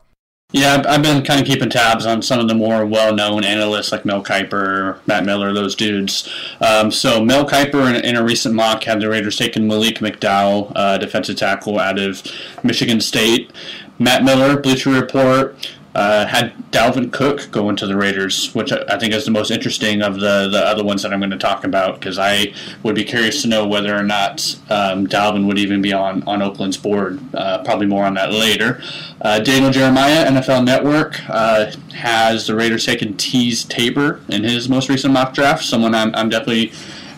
[0.51, 4.03] Yeah, I've been kind of keeping tabs on some of the more well-known analysts like
[4.03, 6.27] Mel Kiper, Matt Miller, those dudes.
[6.59, 10.71] Um, so Mel Kiper, in, in, a recent mock, had the Raiders taking Malik McDowell,
[10.75, 12.23] uh, defensive tackle out of
[12.63, 13.51] Michigan State.
[13.99, 15.55] Matt Miller, Bleacher Report,
[15.99, 20.01] uh, had Dalvin Cook go into the Raiders, which I think is the most interesting
[20.01, 23.03] of the, the other ones that I'm going to talk about because I would be
[23.03, 27.19] curious to know whether or not um, Dalvin would even be on, on Oakland's board.
[27.35, 28.81] Uh, probably more on that later.
[29.19, 34.87] Uh, Daniel Jeremiah, NFL Network, uh, has the Raiders taking Teez Tabor in his most
[34.87, 36.67] recent mock draft, someone I'm, I'm definitely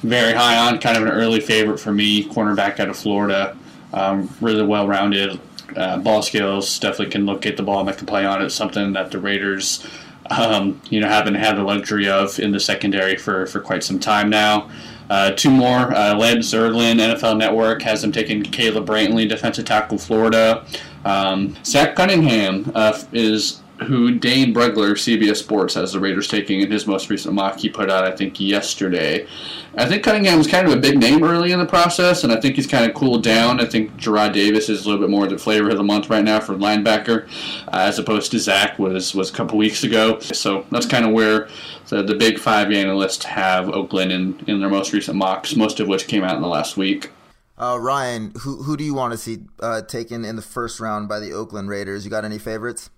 [0.01, 3.55] very high on, kind of an early favorite for me, cornerback out of Florida.
[3.93, 5.39] Um, really well rounded,
[5.75, 8.49] uh, ball skills, definitely can locate the ball and make a play on it.
[8.49, 9.85] Something that the Raiders,
[10.29, 13.99] um, you know, haven't had the luxury of in the secondary for, for quite some
[13.99, 14.69] time now.
[15.09, 15.93] Uh, two more.
[15.93, 20.65] Uh, Lance Zierlein, NFL Network, has them taking Caleb Brantley, defensive tackle, Florida.
[21.03, 26.69] Um, Zach Cunningham uh, is who Dane Brugler, CBS Sports, has the Raiders taking in
[26.69, 29.27] his most recent mock he put out, I think, yesterday.
[29.75, 32.39] I think Cunningham was kind of a big name early in the process, and I
[32.39, 33.59] think he's kind of cooled down.
[33.59, 36.23] I think Jarrad Davis is a little bit more the flavor of the month right
[36.23, 37.27] now for linebacker,
[37.67, 40.19] uh, as opposed to Zach was was a couple weeks ago.
[40.19, 41.47] So that's kind of where
[41.87, 45.87] the, the big five analysts have Oakland in, in their most recent mocks, most of
[45.87, 47.09] which came out in the last week.
[47.57, 51.07] Uh, Ryan, who who do you want to see uh, taken in the first round
[51.07, 52.05] by the Oakland Raiders?
[52.05, 52.89] You got any favorites?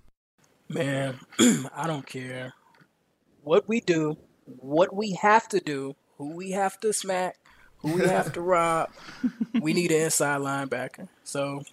[0.74, 1.20] Man,
[1.76, 2.54] I don't care
[3.44, 7.38] what we do, what we have to do, who we have to smack,
[7.78, 8.90] who we have to rob.
[9.60, 11.08] We need an inside linebacker.
[11.24, 11.64] So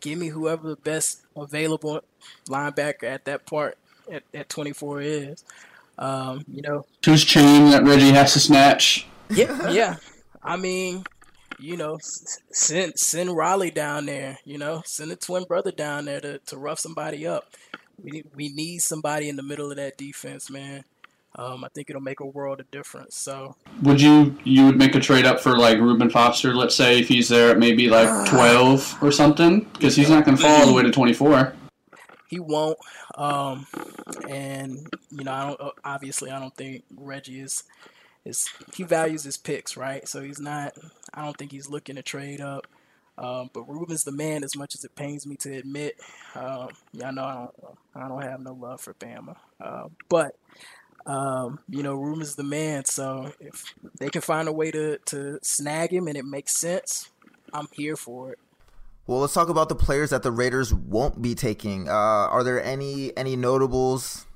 [0.00, 2.02] give me whoever the best available
[2.48, 3.78] linebacker at that part
[4.10, 5.44] at, at 24 is.
[5.98, 9.06] Um, you know, whose chain that Reggie has to snatch.
[9.28, 9.96] Yeah, yeah.
[10.42, 11.04] I mean,
[11.58, 14.38] you know, send send Raleigh down there.
[14.44, 17.54] You know, send a twin brother down there to, to rough somebody up.
[18.02, 20.84] We need, we need somebody in the middle of that defense, man.
[21.36, 23.16] Um, I think it'll make a world of difference.
[23.16, 26.54] So, would you you would make a trade up for like Reuben Foster?
[26.54, 30.36] Let's say if he's there at maybe like twelve or something, because he's not going
[30.36, 31.54] to fall all the way to twenty four.
[32.28, 32.78] He won't.
[33.16, 33.66] Um,
[34.28, 35.72] and you know, I don't.
[35.84, 37.62] Obviously, I don't think Reggie is
[38.24, 40.06] is he values his picks, right?
[40.08, 40.74] So he's not.
[41.14, 42.66] I don't think he's looking to trade up.
[43.20, 46.00] Um, but Reuben's the man, as much as it pains me to admit.
[46.34, 47.54] Um, yeah, know I don't,
[47.94, 49.36] I don't have no love for Bama.
[49.60, 50.36] Uh, but
[51.04, 52.86] um, you know, Reuben's the man.
[52.86, 57.10] So if they can find a way to to snag him and it makes sense,
[57.52, 58.38] I'm here for it.
[59.06, 61.88] Well, let's talk about the players that the Raiders won't be taking.
[61.88, 64.26] Uh, are there any any notables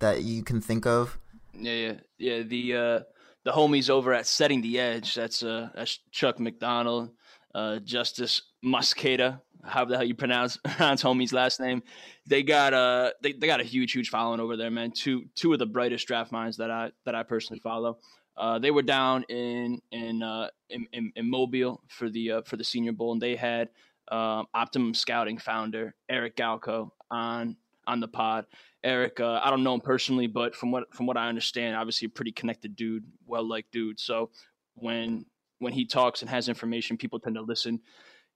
[0.00, 1.18] that you can think of?
[1.56, 2.42] Yeah, yeah, yeah.
[2.42, 3.00] The uh,
[3.44, 5.14] the homies over at Setting the Edge.
[5.14, 7.10] That's uh, that's Chuck McDonald
[7.54, 11.82] uh, Justis Mosqueda, how the hell you pronounce pronounce homie's last name.
[12.26, 14.90] They got a they, they got a huge huge following over there, man.
[14.92, 17.98] Two two of the brightest draft minds that I that I personally follow.
[18.36, 22.56] Uh, they were down in in, uh, in, in, in Mobile for the uh, for
[22.56, 23.68] the Senior Bowl, and they had
[24.08, 28.46] um, Optimum Scouting founder Eric Galko on on the pod.
[28.82, 32.06] Eric, uh, I don't know him personally, but from what from what I understand, obviously
[32.06, 34.00] a pretty connected dude, well liked dude.
[34.00, 34.30] So
[34.74, 35.26] when
[35.64, 37.80] when he talks and has information, people tend to listen.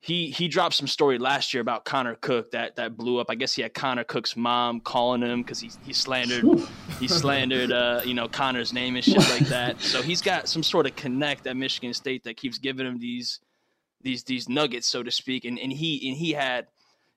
[0.01, 3.27] He he dropped some story last year about Connor Cook that that blew up.
[3.29, 6.45] I guess he had Connor Cook's mom calling him because he he slandered
[7.01, 9.81] he slandered uh, you know Connor's name and shit like that.
[9.81, 13.41] So he's got some sort of connect at Michigan State that keeps giving him these
[14.01, 15.45] these these nuggets, so to speak.
[15.45, 16.69] And and he and he had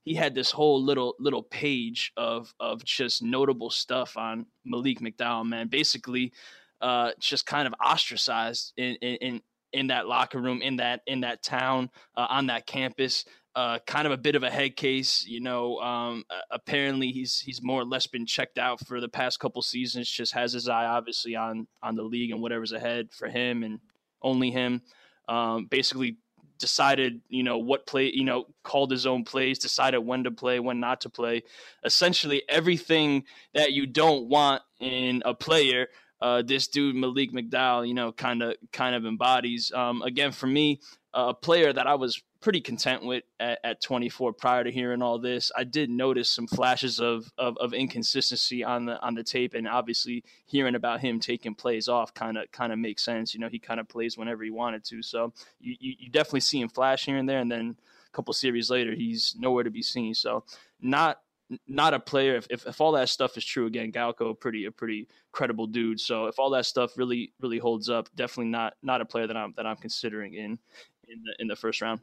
[0.03, 5.47] he had this whole little little page of of just notable stuff on Malik McDowell,
[5.47, 5.67] man.
[5.67, 6.33] Basically,
[6.81, 9.41] uh, just kind of ostracized in, in
[9.73, 13.25] in that locker room, in that in that town, uh, on that campus.
[13.53, 15.77] Uh, kind of a bit of a head case, you know.
[15.79, 20.09] Um, apparently, he's he's more or less been checked out for the past couple seasons.
[20.09, 23.79] Just has his eye obviously on on the league and whatever's ahead for him and
[24.21, 24.81] only him.
[25.27, 26.17] Um, basically,
[26.61, 30.61] decided you know what play you know called his own plays, decided when to play,
[30.61, 31.43] when not to play.
[31.83, 35.87] Essentially, everything that you don't want in a player
[36.21, 39.71] uh, this dude Malik McDowell, you know, kind of kind of embodies.
[39.73, 40.79] Um, again, for me,
[41.13, 45.19] a player that I was pretty content with at, at, 24 prior to hearing all
[45.19, 45.51] this.
[45.55, 49.67] I did notice some flashes of, of, of inconsistency on the on the tape, and
[49.67, 53.33] obviously hearing about him taking plays off kind of kind of makes sense.
[53.33, 56.41] You know, he kind of plays whenever he wanted to, so you, you, you definitely
[56.41, 57.75] see him flash here and there, and then
[58.07, 60.13] a couple series later, he's nowhere to be seen.
[60.13, 60.43] So
[60.81, 61.19] not
[61.67, 62.35] not a player.
[62.35, 65.99] If, if, if all that stuff is true, again, Galko, pretty a pretty credible dude.
[65.99, 69.37] So if all that stuff really really holds up, definitely not not a player that
[69.37, 70.59] I'm that I'm considering in
[71.07, 72.01] in the in the first round.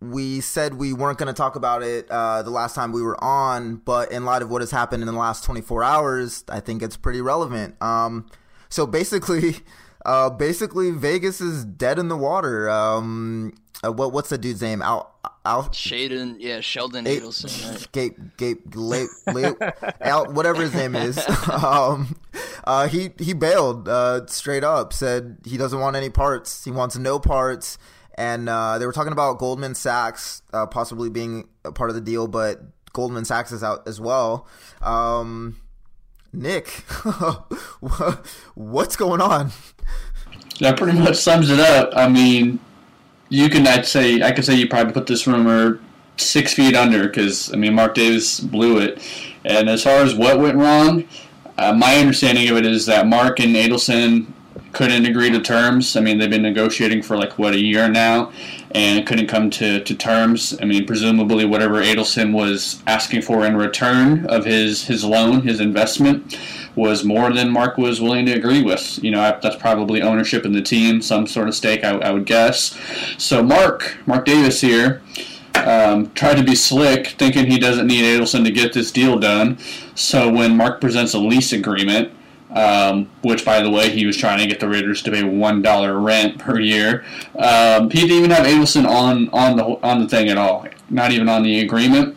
[0.00, 3.22] We said we weren't going to talk about it uh, the last time we were
[3.22, 6.82] on, but in light of what has happened in the last 24 hours, I think
[6.82, 7.80] it's pretty relevant.
[7.82, 8.30] Um,
[8.68, 9.56] so basically,
[10.08, 12.70] uh, basically Vegas is dead in the water.
[12.70, 13.52] Um,
[13.84, 14.80] uh, what what's the dude's name?
[14.80, 18.74] Al Al Shaden, yeah, Sheldon a- Adelson, right?
[18.74, 21.18] Le, Le, Al, whatever his name is.
[21.62, 22.16] um,
[22.64, 24.94] uh, he he bailed uh, straight up.
[24.94, 26.64] Said he doesn't want any parts.
[26.64, 27.76] He wants no parts.
[28.14, 32.02] And uh, they were talking about Goldman Sachs uh, possibly being a part of the
[32.02, 32.60] deal, but
[32.92, 34.48] Goldman Sachs is out as well.
[34.82, 35.60] Um,
[36.32, 36.68] Nick,
[38.54, 39.52] what's going on?
[40.60, 41.92] That pretty much sums it up.
[41.94, 42.58] I mean,
[43.28, 45.80] you can I'd say I could say you probably put this rumor
[46.16, 49.00] six feet under because I mean Mark Davis blew it.
[49.44, 51.04] And as far as what went wrong,
[51.56, 54.26] uh, my understanding of it is that Mark and Adelson
[54.72, 55.96] couldn't agree to terms.
[55.96, 58.32] I mean they've been negotiating for like what a year now,
[58.72, 60.58] and couldn't come to, to terms.
[60.60, 65.60] I mean presumably whatever Adelson was asking for in return of his his loan, his
[65.60, 66.36] investment
[66.78, 69.02] was more than Mark was willing to agree with.
[69.02, 72.24] You know, that's probably ownership in the team, some sort of stake, I, I would
[72.24, 72.78] guess.
[73.18, 75.02] So Mark, Mark Davis here,
[75.56, 79.58] um, tried to be slick, thinking he doesn't need Adelson to get this deal done.
[79.96, 82.12] So when Mark presents a lease agreement,
[82.50, 85.60] um, which, by the way, he was trying to get the Raiders to pay one
[85.60, 87.04] dollar rent per year.
[87.38, 91.10] Um, he didn't even have Adelson on on the on the thing at all, not
[91.10, 92.16] even on the agreement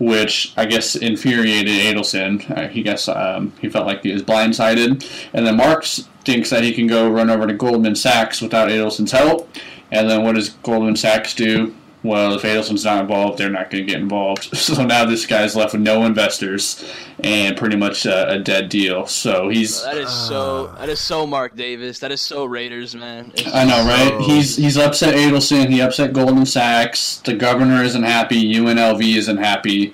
[0.00, 2.50] which I guess infuriated Adelson.
[2.50, 6.64] Uh, he guess um, he felt like he was blindsided, and then Marks thinks that
[6.64, 9.54] he can go run over to Goldman Sachs without Adelson's help.
[9.92, 11.74] And then what does Goldman Sachs do?
[12.02, 14.56] Well, if Adelson's not involved, they're not going to get involved.
[14.70, 16.84] So now this guy's left with no investors
[17.24, 19.06] and pretty much a, a dead deal.
[19.06, 20.78] So he's that is so ah.
[20.78, 21.98] that is so Mark Davis.
[21.98, 23.32] That is so Raiders, man.
[23.34, 24.10] It's I know, right?
[24.10, 24.20] So...
[24.20, 25.70] He's he's upset Adelson.
[25.70, 27.16] He upset Goldman Sachs.
[27.24, 28.54] The governor isn't happy.
[28.54, 29.92] UNLV isn't happy.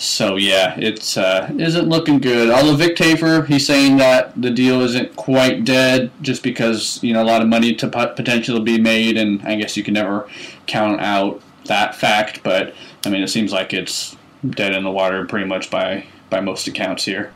[0.00, 2.48] So yeah, it's uh, isn't looking good.
[2.48, 7.22] Although Vic Tafur, he's saying that the deal isn't quite dead, just because you know
[7.22, 10.26] a lot of money to potentially be made, and I guess you can never
[10.66, 12.42] count out that fact.
[12.42, 14.16] But I mean, it seems like it's
[14.48, 17.34] dead in the water pretty much by by most accounts here.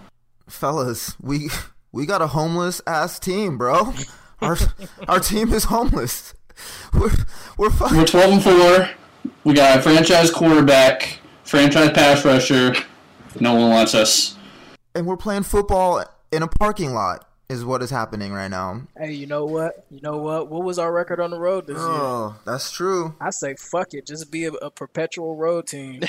[0.48, 1.50] Fellas, we
[1.92, 3.92] we got a homeless ass team, bro.
[4.40, 4.56] Our
[5.06, 6.32] our team is homeless.
[6.94, 7.10] We're
[7.58, 7.96] we're fine.
[7.98, 8.88] We're twelve and four.
[9.44, 12.74] We got a franchise quarterback, franchise pass rusher.
[13.40, 14.36] No one wants us.
[14.94, 18.82] And we're playing football in a parking lot is what is happening right now.
[18.96, 19.84] Hey, you know what?
[19.90, 20.48] You know what?
[20.48, 22.00] What was our record on the road this oh, year?
[22.00, 23.14] Oh, that's true.
[23.20, 26.02] I say fuck it, just be a, a perpetual road team.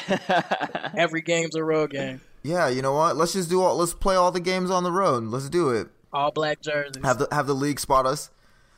[0.98, 2.22] Every game's a road game.
[2.44, 3.18] Yeah, you know what?
[3.18, 3.76] Let's just do all.
[3.76, 5.24] Let's play all the games on the road.
[5.24, 5.88] Let's do it.
[6.14, 7.04] All black jerseys.
[7.04, 8.30] Have the have the league spot us.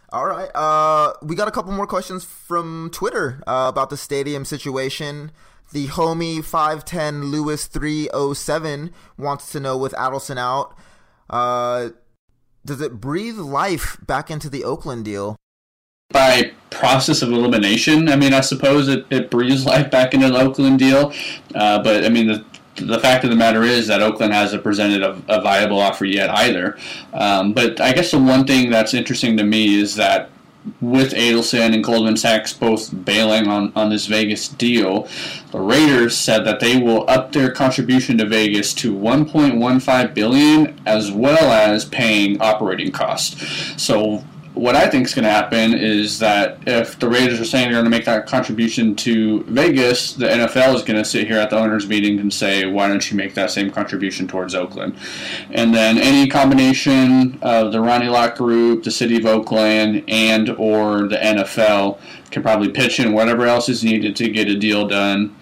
[0.10, 0.50] All right.
[0.56, 5.32] Uh, we got a couple more questions from Twitter uh, about the stadium situation.
[5.72, 10.76] The homie five ten Lewis three oh seven wants to know with Adelson out.
[11.30, 11.90] Uh,
[12.66, 15.36] does it breathe life back into the Oakland deal?
[16.10, 20.40] By process of elimination, I mean, I suppose it, it breathes life back into the
[20.40, 21.12] Oakland deal.
[21.54, 25.02] Uh, but I mean, the the fact of the matter is that Oakland hasn't presented
[25.02, 26.78] a, a viable offer yet either.
[27.14, 30.30] Um, but I guess the one thing that's interesting to me is that
[30.82, 35.08] with Adelson and Goldman Sachs both bailing on, on this Vegas deal,
[35.52, 41.12] the Raiders said that they will up their contribution to Vegas to 1.15 billion as
[41.12, 43.82] well as paying operating costs.
[43.82, 44.24] So
[44.60, 47.82] what I think is going to happen is that if the Raiders are saying they're
[47.82, 51.50] going to make that contribution to Vegas, the NFL is going to sit here at
[51.50, 54.96] the owners' meeting and say, "Why don't you make that same contribution towards Oakland?"
[55.52, 61.08] And then any combination of the Ronnie Lott Group, the City of Oakland, and or
[61.08, 62.00] the NFL
[62.32, 65.36] can probably pitch in whatever else is needed to get a deal done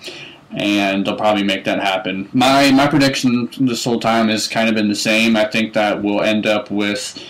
[0.51, 2.30] and they'll probably make that happen.
[2.32, 5.36] My my prediction this whole time has kind of been the same.
[5.36, 7.21] I think that we'll end up with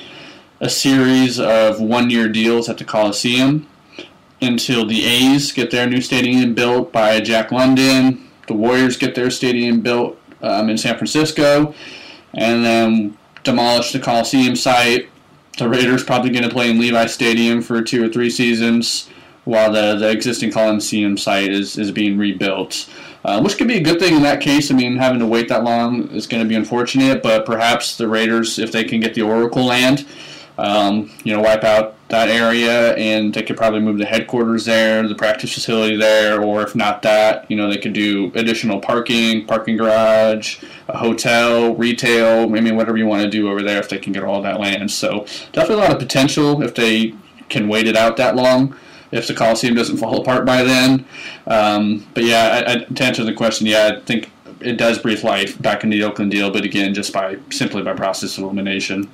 [0.60, 3.68] a series of one year deals at the Coliseum
[4.42, 9.32] until the A's get their new stadium built by Jack London, the Warriors get their
[9.32, 11.74] stadium built um, in San Francisco,
[12.34, 15.10] and then demolish the Coliseum site.
[15.58, 19.10] The Raiders probably going to play in Levi Stadium for two or three seasons
[19.46, 22.90] while the, the existing Coliseum site is, is being rebuilt.
[23.24, 24.70] Uh, which could be a good thing in that case.
[24.70, 28.08] I mean, having to wait that long is going to be unfortunate, but perhaps the
[28.08, 30.06] Raiders, if they can get the Oracle land,
[30.58, 35.08] um, you know, wipe out that area, and they could probably move the headquarters there,
[35.08, 39.46] the practice facility there, or if not that, you know, they could do additional parking,
[39.46, 43.90] parking garage, a hotel, retail, I mean, whatever you want to do over there if
[43.90, 44.92] they can get all that land.
[44.92, 47.16] So definitely a lot of potential if they
[47.50, 48.76] can wait it out that long.
[49.12, 51.06] If the Coliseum doesn't fall apart by then,
[51.48, 55.24] um, but yeah, I, I, to answer the question, yeah, I think it does breathe
[55.24, 59.10] life back into the Oakland deal, but again, just by simply by process of elimination.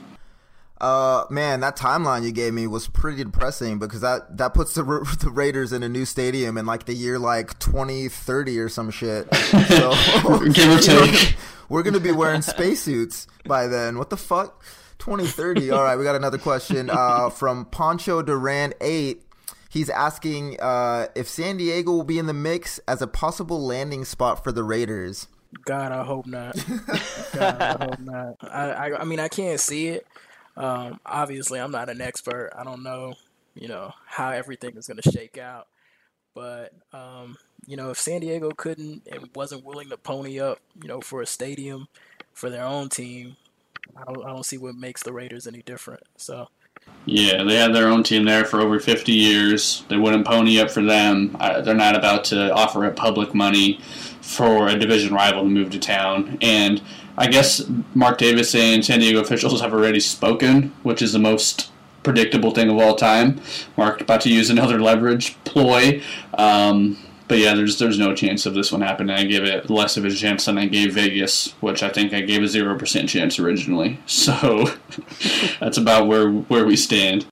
[0.82, 4.84] Uh, man, that timeline you gave me was pretty depressing because that, that puts the,
[5.22, 9.28] the Raiders in a new stadium in like the year like 2030 or some shit.
[9.72, 9.94] So,
[10.54, 11.36] Give or take.
[11.70, 13.98] we're going to be wearing spacesuits by then.
[13.98, 14.64] What the fuck?
[14.98, 15.70] 2030.
[15.72, 19.22] All right, we got another question uh, from Poncho Duran 8.
[19.70, 24.04] He's asking uh, if San Diego will be in the mix as a possible landing
[24.04, 25.28] spot for the Raiders.
[25.66, 26.56] God, I hope not.
[27.34, 28.36] God, I hope not.
[28.42, 30.08] I, I, I mean, I can't see it.
[30.58, 32.52] Um, obviously, I'm not an expert.
[32.58, 33.16] I don't know,
[33.56, 35.68] you know, how everything is going to shake out.
[36.34, 40.88] But um, you know, if San Diego couldn't and wasn't willing to pony up, you
[40.88, 41.88] know, for a stadium
[42.34, 43.38] for their own team,
[43.96, 46.04] I don't, I don't see what makes the Raiders any different.
[46.18, 46.48] So.
[47.06, 49.84] Yeah, they had their own team there for over 50 years.
[49.90, 51.36] They wouldn't pony up for them.
[51.64, 53.80] they're not about to offer up public money
[54.22, 56.38] for a division rival to move to town.
[56.42, 56.82] And
[57.18, 57.64] I guess
[57.96, 61.72] Mark Davis and San Diego officials have already spoken, which is the most
[62.04, 63.42] predictable thing of all time.
[63.78, 66.02] Mark about to use another leverage ploy.
[66.36, 66.98] Um,
[67.32, 69.16] but yeah, there's there's no chance of this one happening.
[69.16, 72.20] I give it less of a chance than I gave Vegas, which I think I
[72.20, 74.00] gave a zero percent chance originally.
[74.06, 74.66] So
[75.62, 77.26] that's about where where we stand.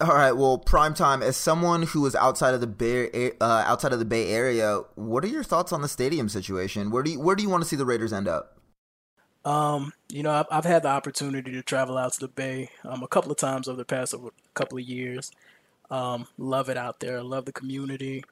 [0.00, 0.32] All right.
[0.32, 1.22] Well, prime time.
[1.22, 5.24] As someone who is outside of the Bay, uh, outside of the Bay Area, what
[5.24, 6.90] are your thoughts on the stadium situation?
[6.90, 8.58] Where do you where do you want to see the Raiders end up?
[9.44, 13.04] Um, you know, I've, I've had the opportunity to travel out to the Bay um,
[13.04, 14.12] a couple of times over the past
[14.54, 15.30] couple of years.
[15.88, 17.18] Um, love it out there.
[17.18, 18.24] I love the community.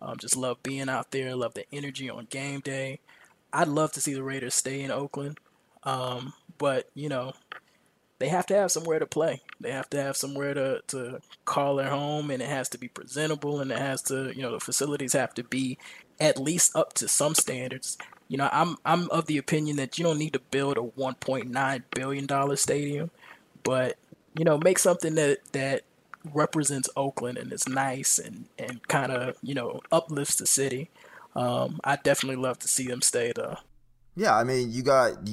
[0.00, 1.34] Um, just love being out there.
[1.34, 3.00] Love the energy on game day.
[3.52, 5.38] I'd love to see the Raiders stay in Oakland,
[5.84, 7.34] um, but you know,
[8.18, 9.42] they have to have somewhere to play.
[9.60, 12.88] They have to have somewhere to, to call their home, and it has to be
[12.88, 15.78] presentable, and it has to, you know, the facilities have to be
[16.20, 17.98] at least up to some standards.
[18.28, 21.82] You know, I'm I'm of the opinion that you don't need to build a 1.9
[21.94, 23.10] billion dollar stadium,
[23.62, 23.96] but
[24.36, 25.82] you know, make something that that
[26.32, 30.90] represents Oakland and is nice and and kind of you know uplifts the city.
[31.36, 33.58] Um, I definitely love to see them stay though.
[34.16, 35.26] Yeah, I mean, you got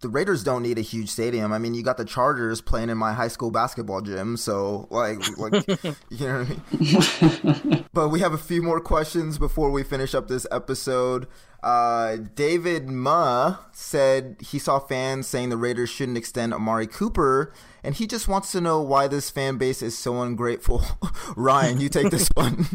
[0.00, 1.52] the Raiders don't need a huge stadium.
[1.52, 5.18] I mean, you got the Chargers playing in my high school basketball gym, so like,
[5.38, 5.66] like
[6.10, 7.84] you know what I mean.
[7.94, 11.26] but we have a few more questions before we finish up this episode.
[11.62, 17.54] Uh, David Ma said he saw fans saying the Raiders shouldn't extend Amari Cooper,
[17.86, 20.82] and he just wants to know why this fan base is so ungrateful.
[21.36, 22.66] Ryan, you take this one.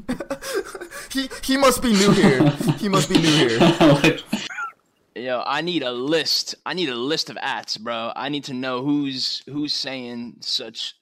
[1.11, 2.49] he he must be new here.
[2.77, 4.19] He must be new here.
[5.15, 6.55] Yo, I need a list.
[6.65, 8.13] I need a list of ats, bro.
[8.15, 10.95] I need to know who's who's saying such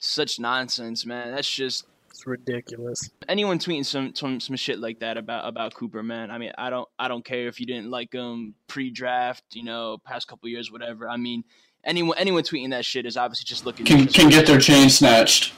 [0.00, 1.32] such nonsense, man.
[1.32, 3.08] That's just it's ridiculous.
[3.28, 6.32] Anyone tweeting some, some some shit like that about about Cooper, man.
[6.32, 9.98] I mean, I don't I don't care if you didn't like him pre-draft, you know,
[10.04, 11.08] past couple years, whatever.
[11.08, 11.44] I mean,
[11.84, 15.52] anyone anyone tweeting that shit is obviously just looking can can get their chain snatched.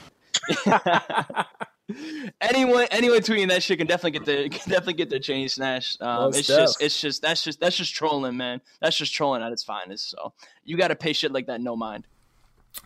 [2.41, 6.01] anyone anyone tweeting that shit can definitely get the can definitely get their chain snatched.
[6.01, 8.61] Um, it's just it's just that's just that's just trolling, man.
[8.81, 10.09] That's just trolling at its finest.
[10.09, 12.05] So you got to pay shit like that no mind.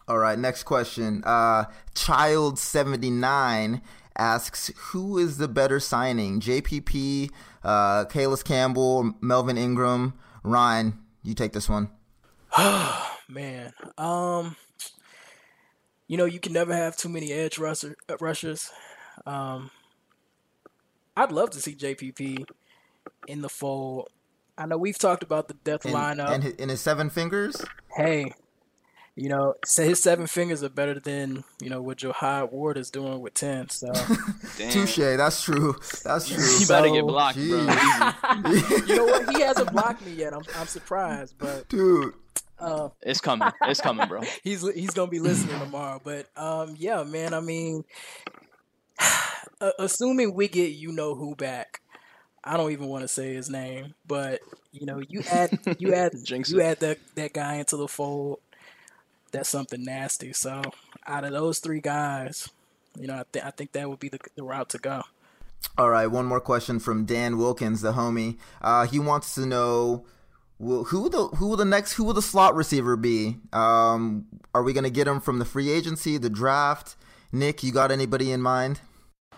[0.08, 1.24] All right, next question.
[1.26, 1.66] Uh,
[1.96, 3.82] Child seventy nine
[4.18, 7.32] asks, "Who is the better signing, JPP,
[7.64, 10.14] uh, Calais Campbell, Melvin Ingram,
[10.44, 11.00] Ryan?
[11.24, 11.90] You take this one."
[12.58, 14.56] Oh man, um,
[16.08, 18.70] you know you can never have too many edge rusher, rushers.
[19.26, 19.72] Um,
[21.16, 22.46] I'd love to see JPP
[23.28, 24.10] in the fold.
[24.58, 27.64] I know we've talked about the death in, lineup and in his seven fingers.
[27.96, 28.34] Hey,
[29.16, 32.90] you know, say his seven fingers are better than you know what Jihad Ward is
[32.90, 33.70] doing with ten.
[33.70, 33.92] So,
[34.58, 34.98] touche.
[34.98, 35.76] That's true.
[36.04, 36.38] That's true.
[36.38, 37.50] You so, better get blocked, geez.
[37.50, 37.62] bro.
[38.88, 39.36] you know what?
[39.36, 40.34] He hasn't blocked me yet.
[40.34, 42.14] I'm I'm surprised, but dude.
[42.62, 43.50] Uh, it's coming.
[43.64, 44.22] It's coming, bro.
[44.44, 46.00] he's he's gonna be listening tomorrow.
[46.04, 47.34] But um, yeah, man.
[47.34, 47.84] I mean,
[49.80, 51.82] assuming we get you know who back,
[52.44, 54.42] I don't even want to say his name, but
[54.72, 58.40] you know, you add you add you add that that guy into the fold.
[59.32, 60.34] That's something nasty.
[60.34, 60.62] So
[61.08, 62.50] out of those three guys,
[63.00, 65.04] you know, I, th- I think that would be the, the route to go.
[65.78, 68.38] All right, one more question from Dan Wilkins, the homie.
[68.62, 70.06] Uh, he wants to know
[70.62, 73.38] will, who the who will the next who will the slot receiver be?
[73.52, 76.96] Um, are we going to get him from the free agency, the draft?
[77.32, 78.82] Nick, you got anybody in mind?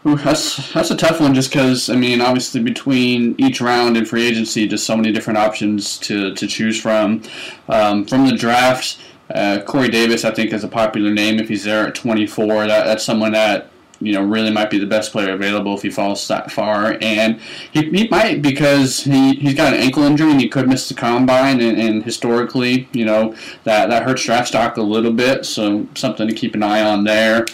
[0.04, 4.28] That's that's a tough one, just because I mean, obviously between each round and free
[4.28, 7.24] agency, just so many different options to, to choose from.
[7.70, 8.98] Um, from the draft,
[9.34, 11.40] uh, Corey Davis, I think, is a popular name.
[11.40, 13.70] If he's there at 24, that, that's someone that
[14.06, 17.40] you know really might be the best player available if he falls that far, and
[17.72, 20.96] he, he might because he he's got an ankle injury and he could miss the
[20.96, 25.88] combine, and, and historically, you know that that hurts draft stock a little bit, so
[25.96, 27.46] something to keep an eye on there.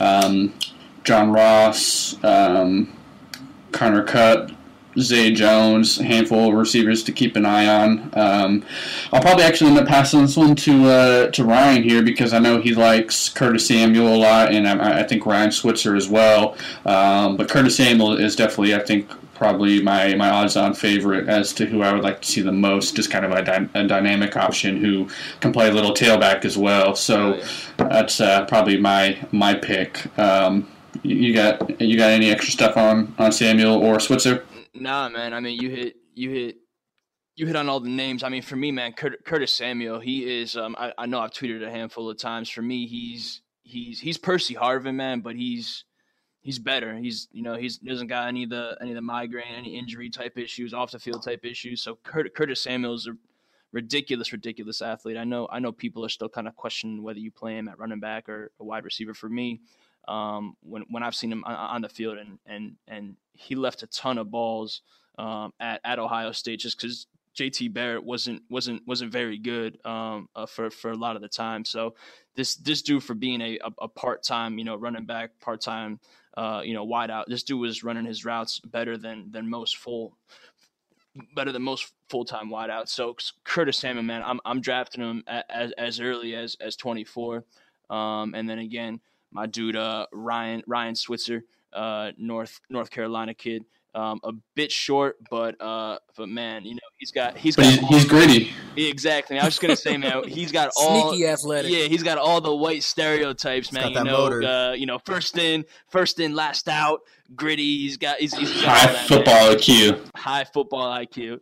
[0.00, 0.54] Um,
[1.04, 2.96] John Ross, um,
[3.72, 4.50] Cooper Kupp,
[4.98, 8.10] Zay Jones, a handful of receivers to keep an eye on.
[8.14, 8.64] Um,
[9.12, 12.38] I'll probably actually end up passing this one to uh, to Ryan here because I
[12.38, 16.56] know he likes Curtis Samuel a lot, and I, I think Ryan Switzer as well.
[16.84, 21.66] Um, but Curtis Samuel is definitely, I think, probably my, my odds-on favorite as to
[21.66, 22.94] who I would like to see the most.
[22.94, 25.08] Just kind of a, dy- a dynamic option who
[25.40, 26.94] can play a little tailback as well.
[26.94, 27.42] So
[27.76, 30.16] that's uh, probably my my pick.
[30.18, 30.68] Um,
[31.02, 34.44] you got you got any extra stuff on on Samuel or Switzer?
[34.74, 35.34] Nah, man.
[35.34, 36.56] I mean, you hit you hit
[37.36, 38.22] you hit on all the names.
[38.22, 40.56] I mean, for me, man, Curt, Curtis Samuel, he is.
[40.56, 42.50] Um, I, I know I've tweeted a handful of times.
[42.50, 45.84] For me, he's he's he's Percy Harvin, man, but he's
[46.40, 46.96] he's better.
[46.96, 49.78] He's you know he's he doesn't got any of the any of the migraine, any
[49.78, 51.82] injury type issues, off the field type issues.
[51.82, 53.12] So Curt, Curtis Samuel is a
[53.72, 55.16] ridiculous, ridiculous athlete.
[55.16, 57.78] I know I know people are still kind of questioning whether you play him at
[57.78, 59.14] running back or a wide receiver.
[59.14, 59.60] For me,
[60.08, 63.86] um, when when I've seen him on, the field, and and and he left a
[63.86, 64.82] ton of balls
[65.18, 70.28] um, at at Ohio State just because JT Barrett wasn't wasn't wasn't very good um,
[70.34, 71.64] uh, for for a lot of the time.
[71.64, 71.94] So
[72.34, 76.00] this this dude for being a, a, part time you know running back, part time
[76.36, 79.76] uh, you know wide out, this dude was running his routes better than than most
[79.76, 80.16] full
[81.34, 82.88] better than most full time wideouts.
[82.88, 87.44] So Curtis Samuel, man, I'm I'm drafting him as as early as as 24,
[87.88, 89.00] um, and then again
[89.32, 93.64] my dude uh, Ryan Ryan Switzer, uh, North North Carolina kid.
[93.94, 97.88] Um, a bit short, but uh, but man, you know he's got he's got he's,
[97.88, 98.50] he's gritty.
[98.74, 99.38] Exactly.
[99.38, 101.70] I was just gonna say, man, he's got all sneaky athletic.
[101.70, 103.92] Yeah, he's got all the white stereotypes, man.
[103.92, 107.00] You know, uh, you know, first in, first in, last out,
[107.36, 107.80] gritty.
[107.80, 109.58] He's got he's, he's got high that, football man.
[109.58, 110.06] IQ.
[110.16, 111.40] High football IQ.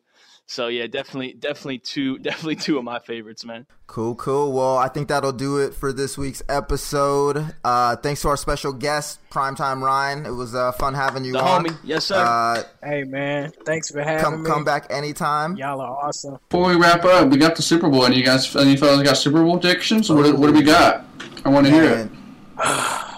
[0.51, 3.67] So yeah, definitely, definitely two, definitely two of my favorites, man.
[3.87, 4.53] Cool, cool.
[4.53, 7.55] Well, I think that'll do it for this week's episode.
[7.63, 10.27] Uh, thanks to our special guest, Primetime Ryan.
[10.27, 11.65] It was uh, fun having you the on.
[11.65, 12.17] homie, yes sir.
[12.17, 14.51] Uh, hey man, thanks for having come, me.
[14.51, 15.57] Come back anytime.
[15.57, 16.39] Y'all are awesome.
[16.49, 18.05] Before we wrap up, we got the Super Bowl.
[18.05, 20.11] Any you guys, any fellas got Super Bowl predictions?
[20.11, 21.05] What, what do we got?
[21.45, 22.11] I want to hear it.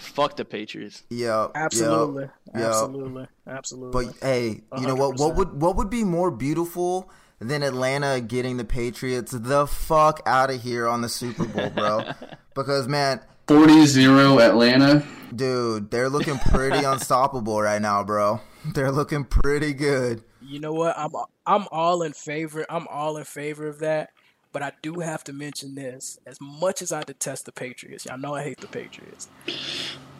[0.00, 1.02] Fuck the Patriots.
[1.10, 2.24] Yeah, absolutely,
[2.54, 4.06] yep, absolutely, absolutely.
[4.06, 4.86] But hey, you 100%.
[4.86, 5.18] know what?
[5.18, 10.50] What would what would be more beautiful than Atlanta getting the Patriots the fuck out
[10.50, 12.04] of here on the Super Bowl, bro?
[12.54, 15.04] because man, 40-0 Atlanta.
[15.34, 18.40] Dude, they're looking pretty unstoppable right now, bro.
[18.74, 20.22] They're looking pretty good.
[20.40, 20.96] You know what?
[20.98, 21.10] I'm
[21.46, 22.64] I'm all in favor.
[22.68, 24.10] I'm all in favor of that.
[24.52, 26.18] But I do have to mention this.
[26.26, 29.28] As much as I detest the Patriots, y'all know I hate the Patriots.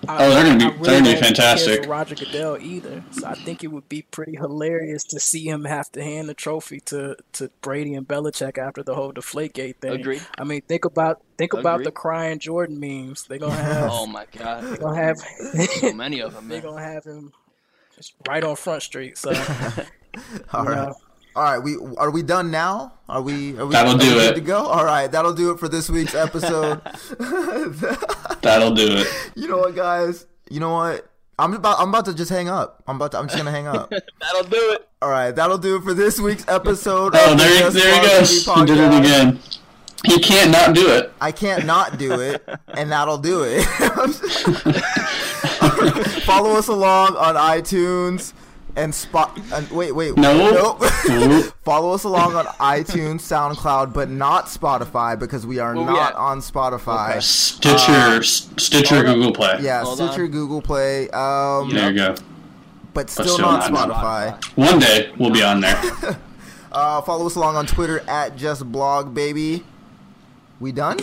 [0.09, 1.87] I, oh, they're gonna be, really they're gonna be fantastic.
[1.87, 5.93] Roger Goodell either, so I think it would be pretty hilarious to see him have
[5.93, 9.93] to hand the trophy to, to Brady and Belichick after the whole Deflategate thing.
[9.93, 10.23] Agreed.
[10.39, 11.61] I mean, think about think Agreed.
[11.61, 13.25] about the crying Jordan memes.
[13.25, 13.91] They're gonna have.
[13.93, 14.65] oh my god.
[14.65, 16.49] They're gonna have so many of them.
[16.49, 17.33] They're gonna have him
[18.27, 19.19] right on Front Street.
[19.19, 19.31] So.
[20.53, 20.89] All right.
[20.89, 20.95] Know,
[21.37, 22.95] all right, we are we done now?
[23.09, 23.57] Are we?
[23.59, 24.35] Are we that'll do it.
[24.35, 24.67] To go.
[24.67, 26.83] All right, that'll do it for this week's episode.
[28.43, 29.07] that'll do it.
[29.37, 30.27] You know what, guys?
[30.51, 31.07] You know what?
[31.39, 31.79] I'm about.
[31.79, 32.83] I'm about to just hang up.
[32.87, 33.13] I'm about.
[33.13, 33.91] To, I'm just gonna hang up.
[34.21, 34.89] that'll do it.
[35.01, 37.13] All right, that'll do it for this week's episode.
[37.15, 38.45] oh, there, the there he goes.
[38.45, 39.39] He did it again.
[40.07, 41.13] He can't not do it.
[41.21, 43.63] I can't not do it, and that'll do it.
[46.25, 48.33] Follow us along on iTunes
[48.77, 49.39] and spot.
[49.53, 50.83] And wait, wait, no, nope.
[51.65, 57.11] Follow us along on iTunes, SoundCloud, but not Spotify because we are not on Spotify.
[57.11, 57.21] Okay.
[57.21, 59.59] Stitcher, uh, Stitcher, Google Play.
[59.61, 60.31] Yeah, Hold Stitcher, on.
[60.31, 61.09] Google Play.
[61.11, 62.15] Um, there you go.
[62.93, 64.57] But still, but still not, not, Spotify.
[64.57, 65.81] One day we'll be on there.
[66.73, 69.65] uh, follow us along on Twitter at Just Blog Baby.
[70.59, 70.99] We done?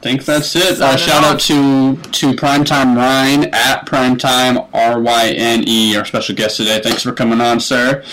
[0.00, 0.80] Think that's it.
[0.80, 6.34] Uh, shout out to to Primetime Ryan at Primetime R Y N E, our special
[6.34, 6.80] guest today.
[6.80, 8.04] Thanks for coming on, sir.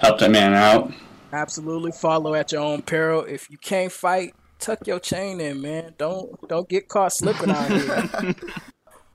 [0.00, 0.92] Help that man out.
[1.32, 1.92] Absolutely.
[1.92, 3.22] Follow at your own peril.
[3.24, 5.94] If you can't fight, tuck your chain in, man.
[5.98, 8.34] Don't don't get caught slipping out here.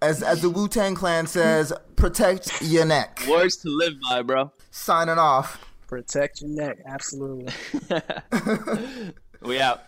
[0.03, 3.21] As as the Wu Tang Clan says, protect your neck.
[3.29, 4.51] Words to live by, bro.
[4.71, 5.63] Signing off.
[5.85, 6.79] Protect your neck.
[6.87, 7.53] Absolutely.
[9.43, 9.83] we out.